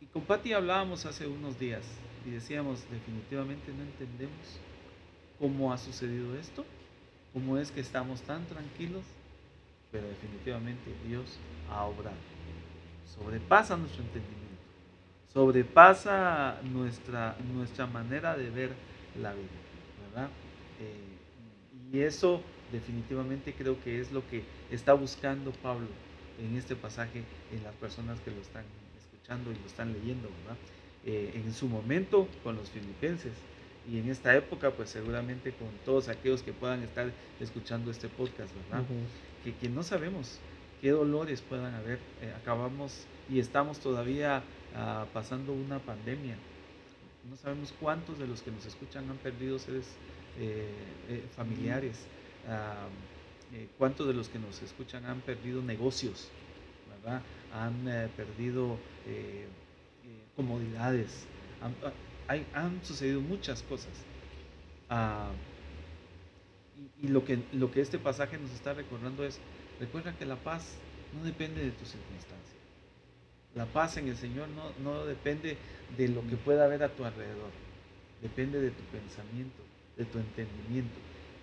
[0.00, 1.82] Y con Patti hablábamos hace unos días
[2.26, 4.60] y decíamos, definitivamente no entendemos
[5.38, 6.64] cómo ha sucedido esto,
[7.32, 9.04] cómo es que estamos tan tranquilos,
[9.90, 11.38] pero definitivamente Dios
[11.70, 12.16] ha obrado.
[13.06, 14.62] Sobrepasa nuestro entendimiento,
[15.32, 18.72] sobrepasa nuestra, nuestra manera de ver
[19.20, 19.48] la vida,
[20.08, 20.30] ¿verdad?
[20.80, 22.42] Eh, y eso
[22.72, 25.88] definitivamente creo que es lo que está buscando Pablo
[26.38, 28.64] en este pasaje en las personas que lo están
[28.96, 30.58] escuchando y lo están leyendo, ¿verdad?
[31.04, 33.32] Eh, en su momento con los filipenses,
[33.90, 38.50] y en esta época, pues seguramente con todos aquellos que puedan estar escuchando este podcast,
[38.54, 38.84] ¿verdad?
[39.42, 40.38] que, que, no sabemos
[40.82, 41.98] qué dolores puedan haber.
[42.20, 44.42] Eh, acabamos y estamos todavía
[44.76, 46.36] ah, pasando una pandemia.
[47.28, 49.86] No sabemos cuántos de los que nos escuchan han perdido seres
[50.38, 50.68] eh,
[51.08, 51.96] eh, familiares.
[52.46, 52.88] Ah,
[53.76, 56.28] cuántos de los que nos escuchan han perdido negocios.
[57.52, 57.84] Han
[58.16, 58.76] perdido
[60.36, 61.26] comodidades.
[61.60, 61.74] Han,
[62.54, 63.92] han sucedido muchas cosas.
[64.88, 65.30] Ah,
[67.02, 69.40] y, lo, que, lo que este pasaje nos está recordando es,
[69.78, 72.57] recuerda que la paz no depende de tu circunstancia.
[73.58, 75.56] La paz en el Señor no, no depende
[75.96, 77.50] de lo que pueda haber a tu alrededor.
[78.22, 79.60] Depende de tu pensamiento,
[79.96, 80.94] de tu entendimiento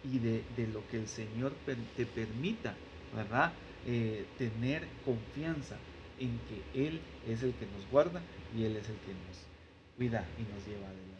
[0.01, 2.73] y de, lo que el Señor te permita,
[3.13, 3.51] ¿verdad?
[3.85, 5.75] Eh, tener confianza
[6.17, 8.21] en que Él es el que nos guarda
[8.55, 9.37] y Él es el que nos
[9.97, 11.15] cuida y nos lleva adelante.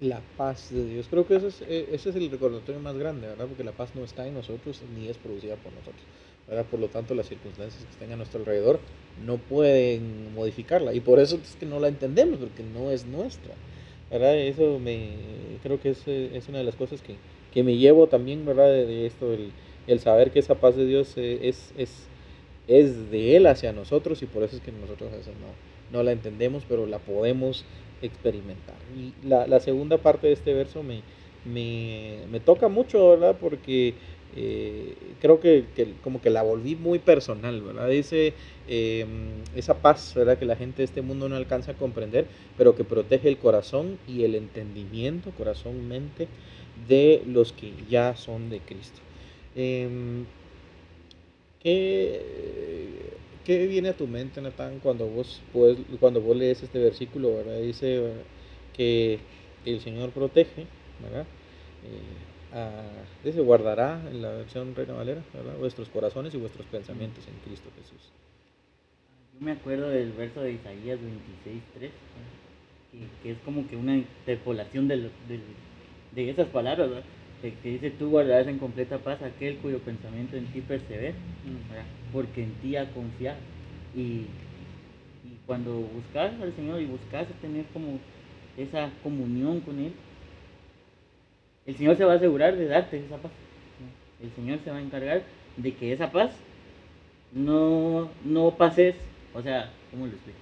[0.00, 3.26] La paz de Dios, creo que ese es, eh, ese es el recordatorio más grande,
[3.26, 3.46] ¿verdad?
[3.46, 6.02] Porque la paz no está en nosotros ni es producida por nosotros.
[6.48, 6.66] ¿Verdad?
[6.70, 8.80] Por lo tanto, las circunstancias que estén a nuestro alrededor
[9.24, 10.94] no pueden modificarla.
[10.94, 13.54] Y por eso es que no la entendemos, porque no es nuestra.
[14.12, 14.36] ¿verdad?
[14.36, 15.08] Eso me,
[15.62, 17.16] creo que es, es una de las cosas que,
[17.52, 18.66] que me llevo también ¿verdad?
[18.66, 19.52] De, esto, el,
[19.86, 22.08] el, saber que esa paz de Dios eh, es, es,
[22.68, 26.64] es de Él hacia nosotros y por eso es que nosotros no, no la entendemos,
[26.68, 27.64] pero la podemos
[28.02, 28.76] experimentar.
[28.94, 31.00] Y la, la segunda parte de este verso me,
[31.46, 33.36] me, me toca mucho, ¿verdad?
[33.40, 33.94] Porque
[34.34, 35.64] eh, creo que,
[36.02, 37.88] como que la volví muy personal, ¿verdad?
[37.88, 38.32] Dice
[38.68, 40.38] em, esa paz, ¿verdad?
[40.38, 42.26] Que la gente de este mundo no alcanza a comprender,
[42.56, 46.28] pero que protege el corazón y el entendimiento, corazón, mente,
[46.88, 49.00] de los que ya son de Cristo.
[49.54, 49.88] Eh,
[51.62, 52.20] ¿qué,
[53.44, 55.40] ¿Qué viene a tu mente, Natán, cuando vos,
[56.00, 57.36] cuando vos lees este versículo?
[57.36, 57.60] ¿verdad?
[57.60, 58.02] Dice
[58.76, 59.18] que
[59.64, 60.66] el Señor protege,
[61.02, 61.26] ¿verdad?
[62.52, 65.56] A- dice, guardará en la versión Reina Valera, ¿verdad?
[65.58, 68.12] Vuestros corazones y vuestros pensamientos en Cristo Jesús.
[69.34, 71.92] Yo me acuerdo del verso de Isaías 26.3,
[72.92, 75.42] que, que es como que una interpolación del- del-
[76.12, 77.04] de esas palabras, ¿verdad?
[77.40, 81.16] Que, que dice, tú guardarás en completa paz aquel cuyo pensamiento en ti persevera,
[81.70, 81.86] ¿verdad?
[82.12, 83.38] porque en ti ha confiado.
[83.94, 84.28] Y,
[85.24, 88.00] y cuando buscas al Señor y buscas tener como
[88.56, 89.94] esa comunión con Él,
[91.66, 93.32] el Señor se va a asegurar de darte esa paz.
[94.22, 95.22] El Señor se va a encargar
[95.56, 96.32] de que esa paz
[97.32, 98.94] no, no pases,
[99.34, 100.38] o sea, ¿cómo lo explico?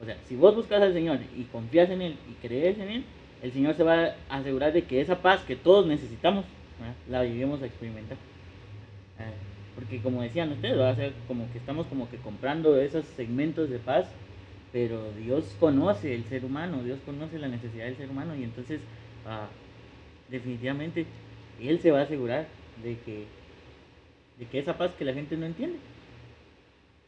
[0.00, 3.04] O sea, si vos buscas al Señor y confías en Él y crees en Él,
[3.42, 6.44] el Señor se va a asegurar de que esa paz que todos necesitamos,
[6.78, 6.94] ¿verdad?
[7.08, 8.18] la lleguemos a experimentar.
[9.18, 9.30] Ah,
[9.74, 13.70] Porque como decían ustedes, va a ser como que estamos como que comprando esos segmentos
[13.70, 14.06] de paz,
[14.72, 18.80] pero Dios conoce el ser humano, Dios conoce la necesidad del ser humano y entonces
[19.26, 19.48] ah,
[20.28, 21.06] definitivamente
[21.62, 22.46] Él se va a asegurar
[22.82, 23.24] de que,
[24.38, 25.78] de que esa paz que la gente no entiende.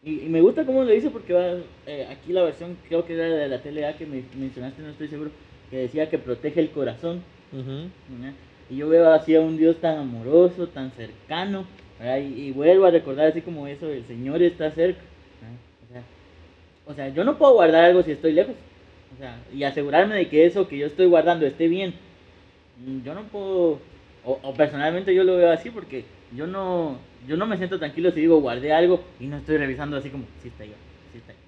[0.03, 1.55] Y, y me gusta cómo lo dice porque va,
[1.87, 5.09] eh, aquí la versión creo que era de la TLA que me mencionaste, no estoy
[5.09, 5.31] seguro,
[5.71, 7.23] que decía que protege el corazón.
[8.71, 11.65] Y yo veo así a un Dios tan amoroso, tan cercano,
[12.01, 15.01] y, y vuelvo a recordar así como eso, el Señor está cerca.
[15.89, 16.03] O sea,
[16.87, 18.55] o sea, yo no puedo guardar algo si estoy lejos.
[19.15, 21.95] O sea, y asegurarme de que eso que yo estoy guardando esté bien.
[22.85, 23.81] Mm, Yo no puedo,
[24.25, 26.05] o, o personalmente yo lo veo así porque
[26.37, 29.97] yo no, yo no me siento tranquilo si digo guardé algo y no estoy revisando
[29.97, 30.75] así como, sí está ahí,
[31.13, 31.39] sí está ahí.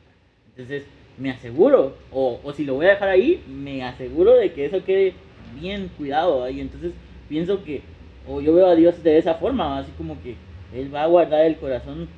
[0.49, 0.85] Entonces,
[1.19, 4.85] me aseguro, o, o si lo voy a dejar ahí, me aseguro de que eso
[4.85, 5.15] quede
[5.61, 6.49] bien cuidado.
[6.49, 6.93] Y entonces
[7.29, 7.83] pienso que,
[8.27, 10.37] o yo veo a Dios de esa forma, así como que
[10.75, 12.09] Él va a guardar el corazón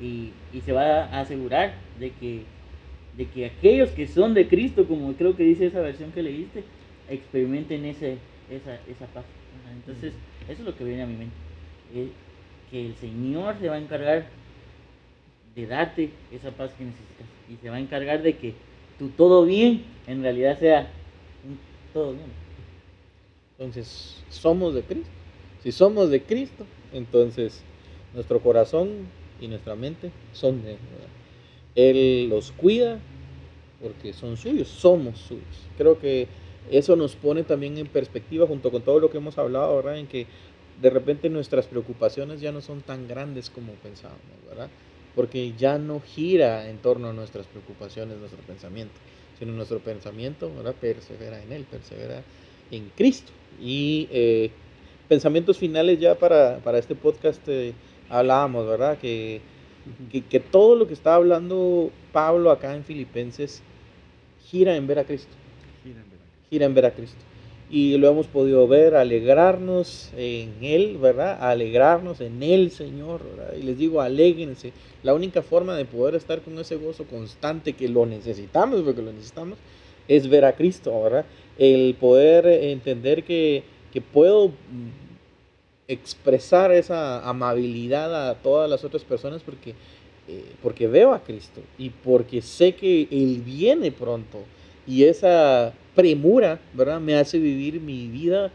[0.00, 2.42] y, y se va a asegurar de que,
[3.16, 6.64] de que aquellos que son de Cristo, como creo que dice esa versión que leíste,
[7.08, 8.18] experimenten ese,
[8.50, 9.24] esa, esa paz.
[9.64, 10.12] Ajá, Entonces,
[10.48, 11.34] eso es lo que viene a mi mente.
[11.94, 12.08] eh,
[12.70, 14.26] que el Señor se va a encargar
[15.54, 17.26] de darte esa paz que necesitas.
[17.50, 18.54] Y se va a encargar de que
[18.98, 20.80] tu todo bien en realidad sea
[21.44, 21.58] un
[21.92, 22.26] todo bien.
[23.58, 25.10] Entonces, somos de Cristo.
[25.62, 27.62] Si somos de Cristo, entonces
[28.14, 28.88] nuestro corazón
[29.40, 30.78] y nuestra mente son de Él.
[30.92, 31.08] ¿verdad?
[31.74, 32.98] Él los cuida
[33.82, 35.44] porque son suyos, somos suyos.
[35.76, 36.28] Creo que
[36.70, 39.98] eso nos pone también en perspectiva junto con todo lo que hemos hablado, ¿verdad?
[39.98, 40.26] En que
[40.80, 44.68] de repente nuestras preocupaciones ya no son tan grandes como pensábamos, ¿verdad?
[45.14, 48.94] Porque ya no gira en torno a nuestras preocupaciones, nuestro pensamiento,
[49.38, 50.74] sino nuestro pensamiento, ¿verdad?
[50.80, 52.22] Persevera en Él, persevera
[52.70, 53.32] en Cristo.
[53.60, 54.50] Y eh,
[55.08, 57.74] pensamientos finales ya para, para este podcast eh,
[58.08, 58.96] hablábamos, ¿verdad?
[58.98, 59.40] Que,
[60.12, 63.62] que, que todo lo que está hablando Pablo acá en Filipenses
[64.46, 65.39] gira en ver a Cristo.
[66.50, 67.20] Gira en ver a Cristo.
[67.70, 71.38] Y lo hemos podido ver, alegrarnos en Él, ¿verdad?
[71.40, 73.54] Alegrarnos en el Señor, ¿verdad?
[73.56, 74.72] Y les digo, alégrense.
[75.04, 79.12] La única forma de poder estar con ese gozo constante que lo necesitamos, porque lo
[79.12, 79.56] necesitamos,
[80.08, 81.24] es ver a Cristo, ¿verdad?
[81.58, 85.10] El poder entender que, que puedo mm,
[85.86, 89.74] expresar esa amabilidad a todas las otras personas porque,
[90.28, 94.38] eh, porque veo a Cristo y porque sé que Él viene pronto
[94.86, 97.00] y esa premura, ¿verdad?
[97.00, 98.50] Me hace vivir mi vida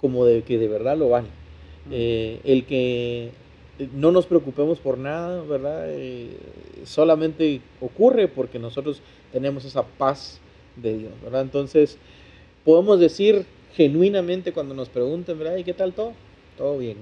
[0.00, 1.28] como de que de verdad lo vale.
[1.90, 3.30] Eh, el que
[3.94, 5.86] no nos preocupemos por nada, ¿verdad?
[5.88, 6.36] Eh,
[6.84, 9.00] solamente ocurre porque nosotros
[9.32, 10.40] tenemos esa paz
[10.76, 11.42] de Dios, ¿verdad?
[11.42, 11.98] Entonces,
[12.64, 15.56] podemos decir genuinamente cuando nos pregunten, ¿verdad?
[15.56, 16.12] ¿Y qué tal todo?
[16.56, 16.96] Todo bien.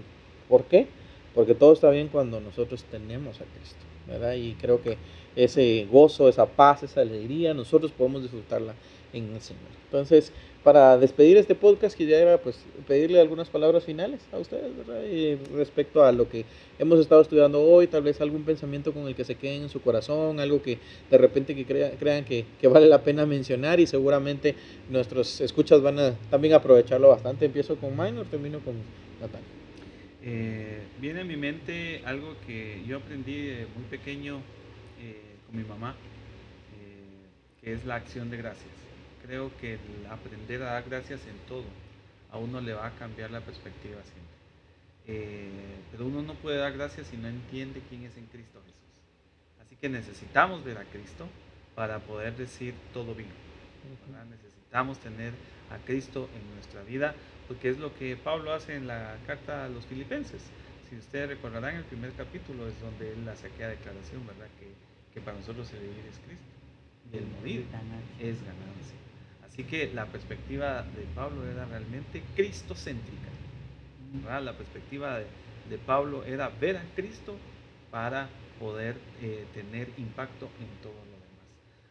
[0.49, 0.87] ¿Por qué?
[1.35, 4.35] Porque todo está bien cuando nosotros tenemos a Cristo, ¿verdad?
[4.35, 4.99] Y creo que
[5.37, 8.75] ese gozo, esa paz, esa alegría, nosotros podemos disfrutarla
[9.15, 9.63] en el Señor.
[9.87, 12.59] Entonces, para despedir este podcast, quisiera pues
[12.89, 15.05] pedirle algunas palabras finales a ustedes, ¿verdad?
[15.05, 16.45] Y respecto a lo que
[16.79, 19.81] hemos estado estudiando hoy, tal vez algún pensamiento con el que se queden en su
[19.83, 20.79] corazón, algo que
[21.11, 24.55] de repente que crea- crean que, que vale la pena mencionar y seguramente
[24.91, 27.45] nuestros escuchas van a también aprovecharlo bastante.
[27.45, 28.75] Empiezo con Minor, termino con
[29.21, 29.47] Natalia.
[30.27, 34.41] Eh, viene a mi mente algo que yo aprendí de muy pequeño
[35.03, 35.95] eh, con mi mamá,
[36.81, 38.84] eh, que es la acción de gracias.
[39.27, 41.65] Creo que el aprender a dar gracias en todo
[42.31, 44.35] a uno le va a cambiar la perspectiva siempre.
[45.07, 45.49] Eh,
[45.91, 49.65] pero uno no puede dar gracias si no entiende quién es en Cristo Jesús.
[49.65, 51.27] Así que necesitamos ver a Cristo
[51.75, 53.31] para poder decir todo bien.
[54.09, 54.27] ¿verdad?
[54.27, 55.33] Necesitamos tener
[55.71, 57.15] a Cristo en nuestra vida,
[57.49, 60.43] porque es lo que Pablo hace en la carta a los filipenses.
[60.91, 64.49] Si ustedes recordarán, el primer capítulo es donde él hace aquella declaración, ¿verdad?
[64.59, 64.69] Que,
[65.15, 66.45] que para nosotros el vivir es Cristo
[67.11, 67.67] y el morir
[68.21, 69.04] es ganancia.
[69.55, 73.29] Así que la perspectiva de Pablo era realmente cristocéntrica.
[74.41, 77.37] La perspectiva de, Pablo era ver a Cristo
[77.93, 78.29] para
[78.59, 81.47] poder eh, tener impacto en todo lo demás.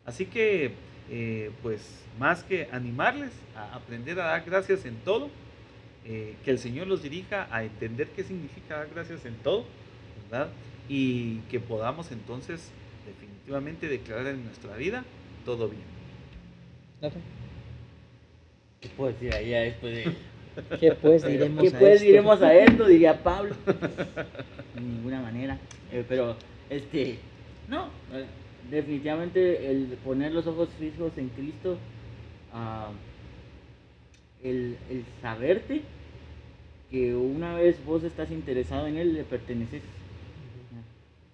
[0.05, 0.73] Así que,
[1.09, 5.29] eh, pues, más que animarles a aprender a dar gracias en todo,
[6.03, 9.63] eh, que el Señor los dirija a entender qué significa dar gracias en todo,
[10.29, 10.49] ¿verdad?
[10.89, 12.71] Y que podamos entonces
[13.05, 15.05] definitivamente declarar en nuestra vida
[15.45, 15.93] todo bien.
[18.83, 20.13] ¿Qué puedo decir ahí después de...
[20.79, 22.85] ¿Qué pues diremos, ¿Qué pues diremos a esto?
[22.85, 23.55] Diría Pablo.
[24.75, 25.57] de ninguna manera.
[25.91, 26.35] Eh, pero,
[26.69, 27.17] este,
[27.69, 28.25] no, eh,
[28.69, 31.77] definitivamente el poner los ojos fijos en Cristo,
[32.53, 32.91] uh,
[34.45, 35.81] el, el, saberte
[36.91, 39.81] que una vez vos estás interesado en Él, le perteneces.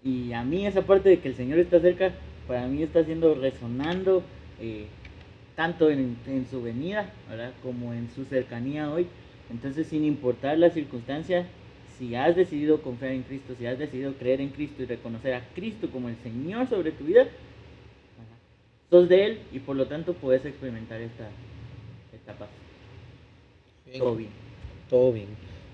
[0.04, 2.14] Y a mí esa parte de que el Señor está cerca,
[2.48, 4.24] para mí está siendo resonando
[4.62, 4.86] eh,
[5.60, 7.52] tanto en, en, su venida, ¿verdad?
[7.62, 9.08] Como en su cercanía hoy.
[9.52, 11.48] Entonces, sin importar la circunstancia,
[11.98, 15.46] si has decidido confiar en Cristo, si has decidido creer en Cristo y reconocer a
[15.54, 17.28] Cristo como el Señor sobre tu vida,
[18.90, 21.28] sos de Él y por lo tanto puedes experimentar esta,
[22.16, 22.48] esta paz.
[23.98, 24.30] Todo bien.
[24.90, 25.28] Todo bien.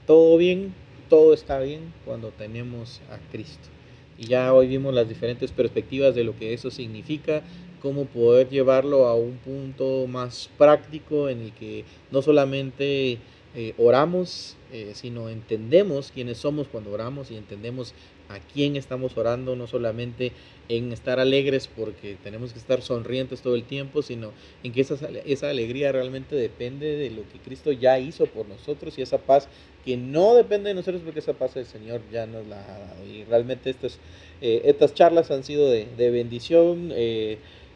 [0.07, 0.73] Todo bien,
[1.09, 3.69] todo está bien cuando tenemos a Cristo.
[4.17, 7.43] Y ya hoy vimos las diferentes perspectivas de lo que eso significa,
[7.85, 13.19] cómo poder llevarlo a un punto más práctico en el que no solamente
[13.53, 17.93] eh, oramos, eh, sino entendemos quiénes somos cuando oramos y entendemos
[18.27, 20.31] a quién estamos orando, no solamente
[20.67, 24.31] en estar alegres porque tenemos que estar sonrientes todo el tiempo, sino
[24.63, 28.97] en que esa, esa alegría realmente depende de lo que Cristo ya hizo por nosotros
[28.97, 29.47] y esa paz
[29.85, 33.05] que no depende de nosotros porque esa paz el Señor ya nos la ha dado.
[33.05, 33.99] Y realmente estas,
[34.41, 36.91] eh, estas charlas han sido de, de bendición.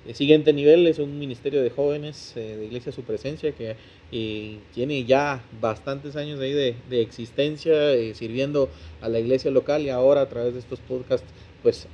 [0.07, 3.75] El siguiente nivel es un ministerio de jóvenes eh, de Iglesia Su Presencia que
[4.11, 8.69] eh, tiene ya bastantes años ahí de, de existencia eh, sirviendo
[9.01, 11.27] a la iglesia local y ahora a través de estos podcasts
[11.61, 11.87] pues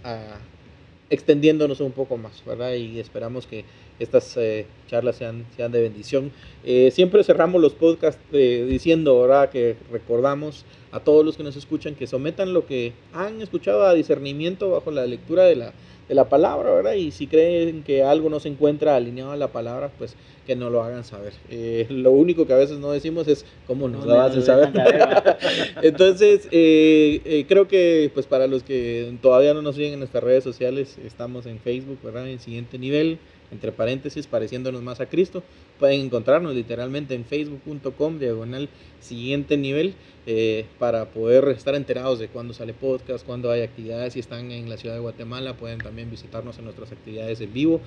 [1.10, 2.74] extendiéndonos un poco más, ¿verdad?
[2.74, 3.66] Y esperamos que
[4.00, 6.32] estas eh, charlas sean, sean de bendición.
[6.64, 9.50] Eh, siempre cerramos los podcasts eh, diciendo, ¿verdad?
[9.50, 13.94] Que recordamos a todos los que nos escuchan que sometan lo que han escuchado a
[13.94, 15.74] discernimiento bajo la lectura de la,
[16.08, 16.94] de la palabra, ¿verdad?
[16.94, 20.70] Y si creen que algo no se encuentra alineado a la palabra, pues que no
[20.70, 21.34] lo hagan saber.
[21.50, 24.70] Eh, lo único que a veces no decimos es cómo nos no, lo hacen saber.
[25.82, 30.24] Entonces, eh, eh, creo que pues para los que todavía no nos siguen en nuestras
[30.24, 32.30] redes sociales, estamos en Facebook, ¿verdad?
[32.30, 33.18] En siguiente nivel,
[33.52, 35.44] entre paréntesis, pareciéndonos más a Cristo.
[35.80, 38.70] Pueden encontrarnos literalmente en facebook.com, diagonal
[39.00, 39.94] siguiente nivel,
[40.28, 44.14] eh, para poder estar enterados de cuándo sale podcast, cuándo hay actividades.
[44.14, 47.82] Si están en la ciudad de Guatemala, pueden también visitarnos en nuestras actividades en vivo.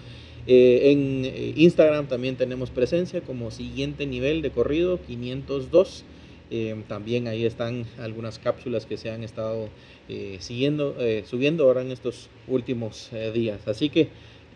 [0.46, 6.04] Eh, en eh, Instagram también tenemos presencia como siguiente nivel de corrido 502.
[6.50, 9.68] Eh, también ahí están algunas cápsulas que se han estado
[10.38, 13.68] siguiendo, eh, subiendo ahora en estos últimos días.
[13.68, 14.09] Así que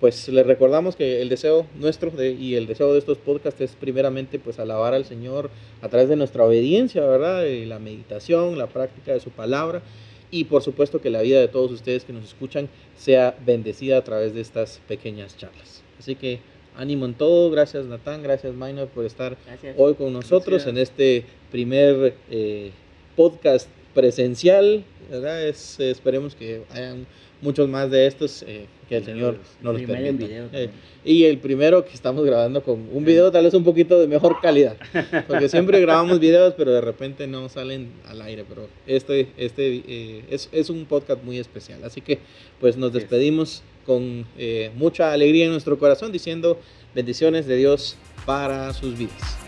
[0.03, 3.77] pues les recordamos que el deseo nuestro de, y el deseo de estos podcasts es
[3.77, 5.49] primeramente pues alabar al Señor
[5.81, 7.43] a través de nuestra obediencia, ¿verdad?
[7.43, 9.81] De la meditación, la práctica de su palabra
[10.29, 14.03] y por supuesto que la vida de todos ustedes que nos escuchan sea bendecida a
[14.03, 15.85] través de estas pequeñas charlas.
[16.01, 16.41] Así que
[16.77, 19.77] ánimo en todo, gracias Natán, gracias Minor por estar Gracias.
[19.79, 20.69] hoy con nosotros Gracias.
[20.69, 22.73] en este primer eh,
[23.15, 25.47] podcast presencial, ¿verdad?
[25.47, 27.07] Es, eh, esperemos que hayan
[27.43, 30.27] muchos más de estos eh, que el Señor nos los permita.
[30.27, 30.69] video Eh,
[31.03, 34.41] y el primero que estamos grabando con un video tal vez un poquito de mejor
[34.43, 34.77] calidad,
[35.27, 40.25] porque siempre grabamos videos pero de repente no salen al aire, pero este, este eh,
[40.31, 42.19] es, es un podcast muy especial, así que
[42.61, 46.59] pues nos despedimos con eh, mucha alegría en nuestro corazón diciendo
[46.95, 49.39] bendiciones de Dios para sus vidas.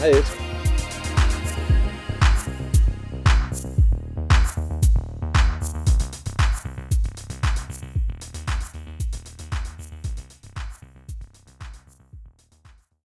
[0.00, 0.43] Adiós.